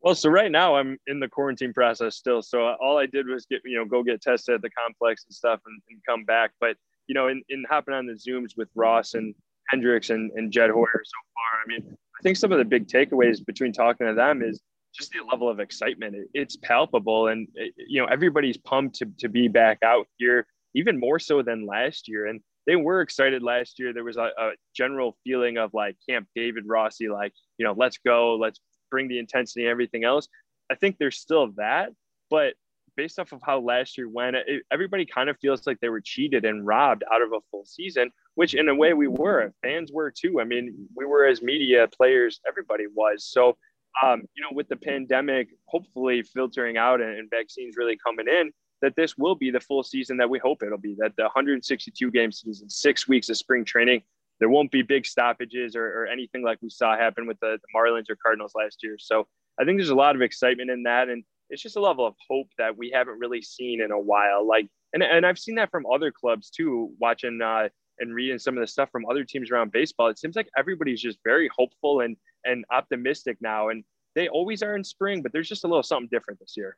Well, 0.02 0.14
so 0.14 0.30
right 0.30 0.52
now 0.52 0.76
I'm 0.76 1.00
in 1.08 1.20
the 1.20 1.28
quarantine 1.28 1.74
process 1.74 2.16
still. 2.16 2.44
So 2.44 2.76
all 2.80 3.00
I 3.00 3.08
did 3.08 3.28
was 3.28 3.48
get, 3.48 3.62
you 3.66 3.80
know, 3.80 3.86
go 3.86 4.04
get 4.04 4.22
tested 4.22 4.54
at 4.54 4.62
the 4.62 4.70
complex 4.70 5.26
and 5.26 5.34
stuff 5.34 5.62
and, 5.66 5.82
and 5.90 6.00
come 6.08 6.26
back. 6.26 6.52
But 6.60 6.78
you 7.10 7.16
know, 7.16 7.28
in, 7.28 7.44
in 7.50 7.66
hopping 7.68 7.96
on 7.96 8.06
the 8.06 8.14
Zooms 8.14 8.56
with 8.56 8.70
Ross 8.76 9.16
and 9.16 9.34
Hendricks 9.68 10.12
and, 10.12 10.32
and 10.36 10.52
Jed 10.52 10.70
Hoyer 10.70 11.02
so 11.04 11.20
far, 11.34 11.62
I 11.64 11.68
mean, 11.68 11.98
I 12.18 12.22
think 12.22 12.38
some 12.38 12.52
of 12.52 12.60
the 12.60 12.66
big 12.66 12.88
takeaways 12.88 13.44
between 13.44 13.74
talking 13.74 14.06
to 14.06 14.14
them 14.14 14.44
is 14.44 14.62
just 14.96 15.12
the 15.12 15.20
level 15.30 15.50
of 15.50 15.60
excitement. 15.60 16.16
It, 16.16 16.28
it's 16.36 16.56
palpable. 16.56 17.28
And, 17.28 17.48
it, 17.56 17.74
you 17.76 18.00
know, 18.00 18.08
everybody's 18.08 18.58
pumped 18.58 18.98
to, 18.98 19.08
to 19.20 19.28
be 19.28 19.48
back 19.48 19.80
out 19.84 20.06
here, 20.18 20.46
even 20.76 21.00
more 21.00 21.18
so 21.18 21.42
than 21.42 21.66
last 21.66 22.08
year. 22.08 22.28
And 22.28 22.42
they 22.68 22.76
were 22.76 23.02
excited 23.02 23.42
last 23.42 23.80
year. 23.80 23.92
There 23.92 24.04
was 24.04 24.18
a, 24.18 24.30
a 24.38 24.52
general 24.76 25.18
feeling 25.24 25.58
of 25.58 25.74
like 25.74 25.96
Camp 26.08 26.28
David 26.36 26.66
Rossi, 26.68 27.10
like, 27.10 27.34
you 27.58 27.66
know, 27.66 27.74
let's 27.76 27.98
go, 28.06 28.36
let's 28.36 28.60
bring 28.92 29.08
the 29.08 29.18
intensity 29.18 29.62
and 29.62 29.72
everything 29.72 30.04
else. 30.04 30.28
I 30.70 30.76
think 30.76 30.98
there's 31.00 31.18
still 31.18 31.54
that, 31.58 31.90
but 32.30 32.54
based 33.00 33.18
off 33.18 33.32
of 33.32 33.40
how 33.46 33.58
last 33.62 33.98
year 33.98 34.10
went, 34.10 34.36
it, 34.36 34.62
everybody 34.74 35.06
kind 35.06 35.30
of 35.30 35.38
feels 35.40 35.66
like 35.66 35.80
they 35.80 35.88
were 35.88 36.02
cheated 36.02 36.44
and 36.44 36.68
robbed 36.68 37.02
out 37.14 37.22
of 37.22 37.32
a 37.32 37.40
full 37.50 37.64
season, 37.64 38.12
which 38.36 38.54
in 38.54 38.68
a 38.68 38.76
way 38.76 38.92
we 38.94 39.08
were. 39.08 39.54
Fans 39.64 39.90
were 39.90 40.12
too. 40.12 40.42
I 40.42 40.44
mean, 40.44 40.86
we 40.98 41.06
were 41.06 41.26
as 41.26 41.42
media 41.42 41.88
players, 41.96 42.42
everybody 42.46 42.88
was. 42.94 43.24
So, 43.24 43.56
um, 44.04 44.24
you 44.36 44.44
know, 44.44 44.50
with 44.52 44.68
the 44.68 44.76
pandemic 44.76 45.48
hopefully 45.66 46.24
filtering 46.24 46.76
out 46.76 47.00
and, 47.00 47.18
and 47.18 47.30
vaccines 47.30 47.76
really 47.78 47.98
coming 48.06 48.28
in, 48.28 48.52
that 48.82 48.98
this 48.98 49.18
will 49.18 49.36
be 49.36 49.50
the 49.50 49.62
full 49.62 49.82
season 49.82 50.18
that 50.18 50.30
we 50.30 50.38
hope 50.38 50.62
it'll 50.62 50.78
be. 50.78 50.98
That 51.00 51.16
the 51.16 51.24
162 51.24 52.12
game 52.12 52.34
season, 52.34 52.70
six 52.70 53.08
weeks 53.08 53.30
of 53.30 53.38
spring 53.38 53.64
training, 53.64 54.02
there 54.42 54.50
won't 54.50 54.72
be 54.72 54.82
big 54.82 55.06
stoppages 55.06 55.74
or, 55.74 55.86
or 55.86 56.08
anything 56.08 56.44
like 56.44 56.58
we 56.62 56.70
saw 56.70 56.98
happen 56.98 57.28
with 57.28 57.40
the, 57.40 57.60
the 57.62 57.68
Marlins 57.74 58.10
or 58.10 58.18
Cardinals 58.22 58.52
last 58.56 58.84
year. 58.84 58.98
So 59.00 59.26
I 59.58 59.64
think 59.64 59.78
there's 59.78 59.90
a 59.90 59.96
lot 59.96 60.18
of 60.18 60.22
excitement 60.22 60.70
in 60.70 60.84
that. 60.84 61.08
And 61.08 61.24
it's 61.50 61.62
just 61.62 61.76
a 61.76 61.82
level 61.82 62.06
of 62.06 62.16
hope 62.30 62.48
that 62.58 62.78
we 62.78 62.92
haven't 62.94 63.20
really 63.20 63.42
seen 63.42 63.82
in 63.82 63.92
a 63.92 64.00
while. 64.00 64.48
Like, 64.48 64.68
and, 64.94 65.04
and 65.04 65.26
I've 65.26 65.40
seen 65.40 65.56
that 65.56 65.72
from 65.72 65.86
other 65.92 66.12
clubs 66.12 66.50
too, 66.50 66.92
watching 67.00 67.40
uh, 67.44 67.70
and 68.00 68.14
reading 68.14 68.40
some 68.40 68.58
of 68.58 68.62
the 68.62 68.68
stuff 68.68 68.90
from 68.92 69.06
other 69.10 69.24
teams 69.24 69.52
around 69.52 69.72
baseball. 69.72 70.08
It 70.08 70.20
seems 70.20 70.36
like 70.36 70.50
everybody's 70.58 71.02
just 71.02 71.20
very 71.24 71.50
hopeful 71.56 72.02
and, 72.02 72.16
and 72.46 72.66
optimistic 72.72 73.38
now. 73.42 73.70
And 73.70 73.84
they 74.16 74.28
always 74.28 74.64
are 74.64 74.76
in 74.76 74.84
spring, 74.84 75.22
but 75.22 75.32
there's 75.34 75.50
just 75.50 75.64
a 75.64 75.68
little 75.68 75.84
something 75.84 76.10
different 76.12 76.40
this 76.40 76.54
year. 76.56 76.78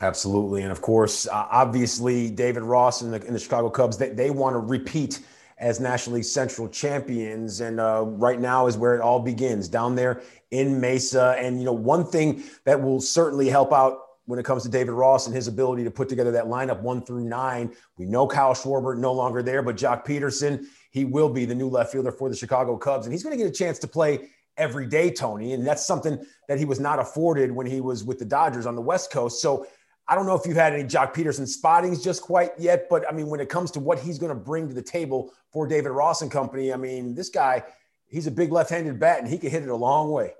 Absolutely. 0.00 0.62
And 0.62 0.72
of 0.72 0.80
course, 0.80 1.26
uh, 1.26 1.46
obviously, 1.50 2.30
David 2.30 2.62
Ross 2.62 3.02
and 3.02 3.12
the, 3.12 3.24
and 3.24 3.34
the 3.34 3.38
Chicago 3.38 3.70
Cubs, 3.70 3.96
they, 3.96 4.10
they 4.10 4.30
want 4.30 4.54
to 4.54 4.58
repeat 4.58 5.20
as 5.60 5.78
National 5.78 6.16
League 6.16 6.24
Central 6.24 6.68
champions. 6.68 7.60
And 7.60 7.78
uh, 7.78 8.02
right 8.06 8.40
now 8.40 8.66
is 8.66 8.76
where 8.76 8.94
it 8.96 9.00
all 9.00 9.20
begins 9.20 9.68
down 9.68 9.94
there 9.94 10.22
in 10.50 10.80
Mesa. 10.80 11.36
And, 11.38 11.58
you 11.58 11.64
know, 11.66 11.72
one 11.72 12.04
thing 12.04 12.42
that 12.64 12.80
will 12.82 13.00
certainly 13.00 13.48
help 13.48 13.72
out 13.72 13.98
when 14.24 14.38
it 14.38 14.44
comes 14.44 14.62
to 14.62 14.68
David 14.68 14.92
Ross 14.92 15.26
and 15.26 15.34
his 15.34 15.48
ability 15.48 15.84
to 15.84 15.90
put 15.90 16.08
together 16.08 16.30
that 16.32 16.46
lineup 16.46 16.80
one 16.80 17.02
through 17.02 17.24
nine. 17.24 17.74
We 17.98 18.06
know 18.06 18.26
Kyle 18.26 18.54
Schwarber 18.54 18.96
no 18.96 19.12
longer 19.12 19.42
there, 19.42 19.62
but 19.62 19.76
Joc 19.76 20.04
Pederson, 20.04 20.66
he 20.90 21.04
will 21.04 21.28
be 21.28 21.44
the 21.44 21.54
new 21.54 21.68
left 21.68 21.92
fielder 21.92 22.12
for 22.12 22.28
the 22.28 22.36
Chicago 22.36 22.76
Cubs. 22.76 23.06
And 23.06 23.12
he's 23.12 23.22
going 23.22 23.36
to 23.36 23.42
get 23.42 23.50
a 23.50 23.54
chance 23.54 23.78
to 23.80 23.88
play 23.88 24.30
every 24.56 24.86
day, 24.86 25.10
Tony. 25.10 25.52
And 25.52 25.66
that's 25.66 25.84
something 25.86 26.24
that 26.48 26.58
he 26.58 26.64
was 26.64 26.80
not 26.80 26.98
afforded 26.98 27.50
when 27.50 27.66
he 27.66 27.80
was 27.80 28.04
with 28.04 28.18
the 28.18 28.24
Dodgers 28.24 28.66
on 28.66 28.76
the 28.76 28.82
West 28.82 29.10
Coast. 29.10 29.42
So 29.42 29.66
I 30.10 30.16
don't 30.16 30.26
know 30.26 30.34
if 30.34 30.44
you've 30.44 30.56
had 30.56 30.72
any 30.72 30.82
Joc 30.82 31.14
Pederson 31.14 31.46
spottings 31.46 32.02
just 32.02 32.20
quite 32.20 32.50
yet, 32.58 32.88
but 32.90 33.08
I 33.08 33.12
mean, 33.12 33.28
when 33.28 33.38
it 33.38 33.48
comes 33.48 33.70
to 33.70 33.80
what 33.80 34.00
he's 34.00 34.18
going 34.18 34.36
to 34.36 34.38
bring 34.38 34.66
to 34.66 34.74
the 34.74 34.82
table 34.82 35.32
for 35.52 35.68
David 35.68 35.90
Ross 35.90 36.20
and 36.20 36.30
company, 36.32 36.72
I 36.72 36.76
mean, 36.76 37.14
this 37.14 37.28
guy, 37.28 37.62
he's 38.08 38.26
a 38.26 38.30
big 38.32 38.50
left-handed 38.50 38.98
bat 38.98 39.20
and 39.20 39.28
he 39.28 39.38
can 39.38 39.50
hit 39.50 39.62
it 39.62 39.68
a 39.68 39.76
long 39.76 40.10
way. 40.10 40.34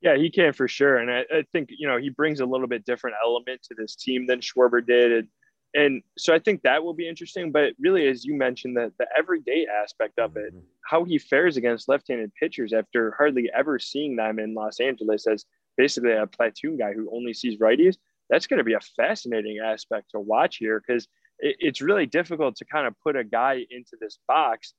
Yeah, 0.00 0.16
he 0.16 0.30
can 0.30 0.54
for 0.54 0.66
sure. 0.66 0.96
And 0.96 1.10
I, 1.10 1.24
I, 1.30 1.44
think, 1.52 1.68
you 1.76 1.86
know, 1.86 1.98
he 1.98 2.08
brings 2.08 2.40
a 2.40 2.46
little 2.46 2.66
bit 2.66 2.86
different 2.86 3.16
element 3.22 3.62
to 3.64 3.74
this 3.74 3.94
team 3.94 4.26
than 4.26 4.40
Schwarber 4.40 4.84
did. 4.84 5.12
And, 5.12 5.28
and 5.74 6.02
so 6.16 6.34
I 6.34 6.38
think 6.38 6.62
that 6.62 6.82
will 6.82 6.94
be 6.94 7.06
interesting. 7.06 7.52
But 7.52 7.74
really, 7.78 8.08
as 8.08 8.24
you 8.24 8.34
mentioned, 8.34 8.74
the, 8.74 8.90
the 8.98 9.06
everyday 9.18 9.66
aspect 9.82 10.18
of 10.18 10.38
it, 10.38 10.54
mm-hmm. 10.54 10.64
how 10.88 11.04
he 11.04 11.18
fares 11.18 11.58
against 11.58 11.90
left 11.90 12.08
handed 12.08 12.32
pitchers 12.40 12.72
after 12.72 13.14
hardly 13.18 13.50
ever 13.54 13.78
seeing 13.78 14.16
them 14.16 14.38
in 14.38 14.54
Los 14.54 14.80
Angeles 14.80 15.26
as 15.26 15.44
basically 15.76 16.12
a 16.12 16.26
platoon 16.26 16.78
guy 16.78 16.94
who 16.94 17.10
only 17.12 17.34
sees 17.34 17.58
righties 17.58 17.96
that's 18.30 18.46
going 18.46 18.58
to 18.58 18.64
be 18.64 18.74
a 18.74 18.80
fascinating 18.96 19.58
aspect 19.64 20.10
to 20.10 20.20
watch 20.20 20.56
here 20.56 20.82
because 20.86 21.06
it, 21.38 21.56
it's 21.60 21.80
really 21.80 22.06
difficult 22.06 22.56
to 22.56 22.64
kind 22.64 22.86
of 22.86 22.94
put 23.02 23.16
a 23.16 23.24
guy 23.24 23.64
into 23.70 23.96
this 24.00 24.18
box 24.26 24.74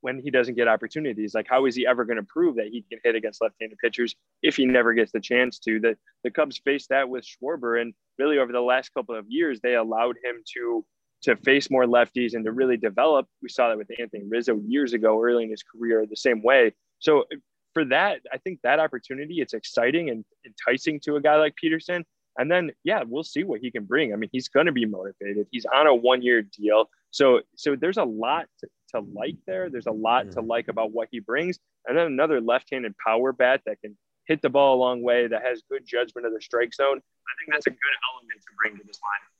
when 0.00 0.20
he 0.20 0.30
doesn't 0.30 0.54
get 0.54 0.68
opportunities. 0.68 1.34
Like, 1.34 1.46
how 1.48 1.64
is 1.64 1.74
he 1.74 1.86
ever 1.86 2.04
going 2.04 2.18
to 2.18 2.24
prove 2.24 2.56
that 2.56 2.66
he 2.66 2.84
can 2.90 2.98
hit 3.02 3.14
against 3.14 3.40
left-handed 3.40 3.78
pitchers 3.78 4.14
if 4.42 4.54
he 4.56 4.66
never 4.66 4.92
gets 4.92 5.12
the 5.12 5.20
chance 5.20 5.58
to? 5.60 5.80
That 5.80 5.96
the 6.22 6.30
Cubs 6.30 6.58
faced 6.58 6.90
that 6.90 7.08
with 7.08 7.24
Schwarber, 7.24 7.80
and 7.80 7.94
really 8.18 8.38
over 8.38 8.52
the 8.52 8.60
last 8.60 8.90
couple 8.92 9.16
of 9.16 9.24
years, 9.28 9.60
they 9.62 9.74
allowed 9.74 10.16
him 10.22 10.42
to 10.54 10.84
to 11.22 11.36
face 11.36 11.70
more 11.70 11.86
lefties 11.86 12.34
and 12.34 12.44
to 12.44 12.52
really 12.52 12.76
develop. 12.76 13.26
We 13.42 13.48
saw 13.48 13.68
that 13.68 13.78
with 13.78 13.90
Anthony 13.98 14.24
Rizzo 14.28 14.60
years 14.66 14.92
ago, 14.92 15.22
early 15.22 15.44
in 15.44 15.50
his 15.50 15.62
career, 15.62 16.04
the 16.06 16.16
same 16.16 16.42
way. 16.42 16.74
So 16.98 17.20
uh, 17.20 17.36
for 17.72 17.86
that, 17.86 18.20
I 18.30 18.36
think 18.36 18.60
that 18.62 18.78
opportunity, 18.78 19.40
it's 19.40 19.54
exciting 19.54 20.10
and 20.10 20.22
enticing 20.44 21.00
to 21.00 21.16
a 21.16 21.22
guy 21.22 21.36
like 21.36 21.54
Pederson. 21.62 22.04
And 22.36 22.50
then, 22.50 22.72
yeah, 22.82 23.04
we'll 23.06 23.22
see 23.22 23.44
what 23.44 23.60
he 23.60 23.70
can 23.70 23.84
bring. 23.84 24.12
I 24.12 24.16
mean, 24.16 24.30
he's 24.32 24.48
going 24.48 24.66
to 24.66 24.72
be 24.72 24.86
motivated. 24.86 25.46
He's 25.50 25.66
on 25.66 25.86
a 25.86 25.94
one-year 25.94 26.42
deal, 26.42 26.90
so 27.10 27.42
so 27.54 27.76
there's 27.76 27.96
a 27.96 28.04
lot 28.04 28.46
to, 28.60 28.68
to 28.90 29.06
like 29.12 29.36
there. 29.46 29.70
There's 29.70 29.86
a 29.86 29.92
lot 29.92 30.32
to 30.32 30.42
mm. 30.42 30.48
like 30.48 30.68
about 30.68 30.92
what 30.92 31.08
he 31.10 31.20
brings. 31.20 31.58
And 31.86 31.96
then 31.96 32.06
another 32.06 32.40
left-handed 32.40 32.94
power 32.98 33.32
bat 33.32 33.60
that 33.66 33.80
can 33.80 33.96
hit 34.26 34.42
the 34.42 34.48
ball 34.48 34.76
a 34.76 34.80
long 34.80 35.02
way, 35.02 35.26
that 35.26 35.42
has 35.42 35.62
good 35.70 35.86
judgment 35.86 36.26
of 36.26 36.32
the 36.32 36.40
strike 36.40 36.74
zone. 36.74 36.96
I 36.96 37.32
think 37.38 37.52
that's 37.52 37.66
a 37.66 37.70
good 37.70 37.96
element 38.10 38.40
to 38.40 38.52
bring 38.56 38.78
to 38.78 38.84
this 38.86 38.98
lineup. 38.98 39.33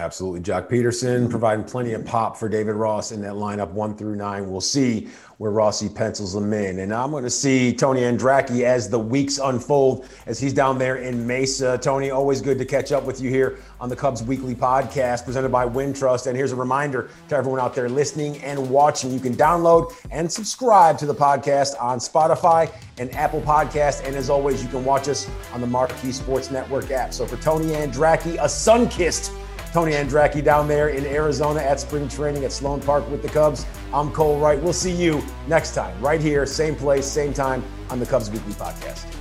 Absolutely. 0.00 0.40
Joc 0.40 0.70
Pederson 0.70 1.28
providing 1.28 1.62
plenty 1.62 1.92
of 1.92 2.06
pop 2.06 2.34
for 2.34 2.48
David 2.48 2.74
Ross 2.74 3.12
in 3.12 3.20
that 3.20 3.34
lineup 3.34 3.70
one 3.72 3.94
through 3.94 4.16
nine. 4.16 4.50
We'll 4.50 4.62
see 4.62 5.08
where 5.36 5.50
Rossi 5.50 5.90
pencils 5.90 6.32
them 6.32 6.52
in. 6.54 6.80
And 6.80 6.92
I'm 6.92 7.10
going 7.10 7.24
to 7.24 7.30
see 7.30 7.72
Tony 7.74 8.00
Andracki 8.00 8.62
as 8.62 8.88
the 8.88 8.98
weeks 8.98 9.38
unfold 9.38 10.06
as 10.26 10.38
he's 10.38 10.54
down 10.54 10.78
there 10.78 10.96
in 10.96 11.26
Mesa. 11.26 11.78
Tony, 11.78 12.10
always 12.10 12.40
good 12.40 12.58
to 12.58 12.64
catch 12.64 12.92
up 12.92 13.04
with 13.04 13.20
you 13.20 13.28
here 13.28 13.58
on 13.78 13.90
the 13.90 13.96
Cubs 13.96 14.22
Weekly 14.22 14.54
podcast 14.54 15.24
presented 15.24 15.50
by 15.50 15.66
Wintrust. 15.66 16.26
And 16.26 16.36
here's 16.36 16.52
a 16.52 16.56
reminder 16.56 17.10
to 17.28 17.36
everyone 17.36 17.60
out 17.60 17.74
there 17.74 17.88
listening 17.88 18.38
and 18.38 18.70
watching. 18.70 19.10
You 19.12 19.20
can 19.20 19.34
download 19.34 19.94
and 20.10 20.30
subscribe 20.30 20.98
to 20.98 21.06
the 21.06 21.14
podcast 21.14 21.74
on 21.80 21.98
Spotify 21.98 22.72
and 22.98 23.14
Apple 23.14 23.42
Podcast. 23.42 24.06
And 24.06 24.16
as 24.16 24.30
always, 24.30 24.62
you 24.62 24.68
can 24.68 24.84
watch 24.84 25.08
us 25.08 25.28
on 25.52 25.60
the 25.60 25.66
Marquee 25.66 26.12
Sports 26.12 26.50
Network 26.50 26.90
app. 26.90 27.12
So 27.12 27.26
for 27.26 27.36
Tony 27.36 27.72
Andracki, 27.72 28.42
a 28.42 28.48
sun-kissed 28.48 29.32
Tony 29.72 29.92
Andracki 29.92 30.42
down 30.42 30.66
there 30.66 30.88
in 30.88 31.06
Arizona 31.06 31.60
at 31.60 31.78
spring 31.78 32.08
training 32.08 32.44
at 32.44 32.52
Sloan 32.52 32.80
Park 32.80 33.08
with 33.08 33.22
the 33.22 33.28
Cubs. 33.28 33.66
I'm 33.94 34.10
Cole 34.10 34.38
Wright. 34.38 34.60
We'll 34.60 34.72
see 34.72 34.90
you 34.92 35.22
next 35.46 35.74
time, 35.74 35.98
right 36.00 36.20
here, 36.20 36.44
same 36.44 36.74
place, 36.74 37.06
same 37.06 37.32
time 37.32 37.62
on 37.88 38.00
the 38.00 38.06
Cubs 38.06 38.30
Weekly 38.30 38.54
Podcast. 38.54 39.19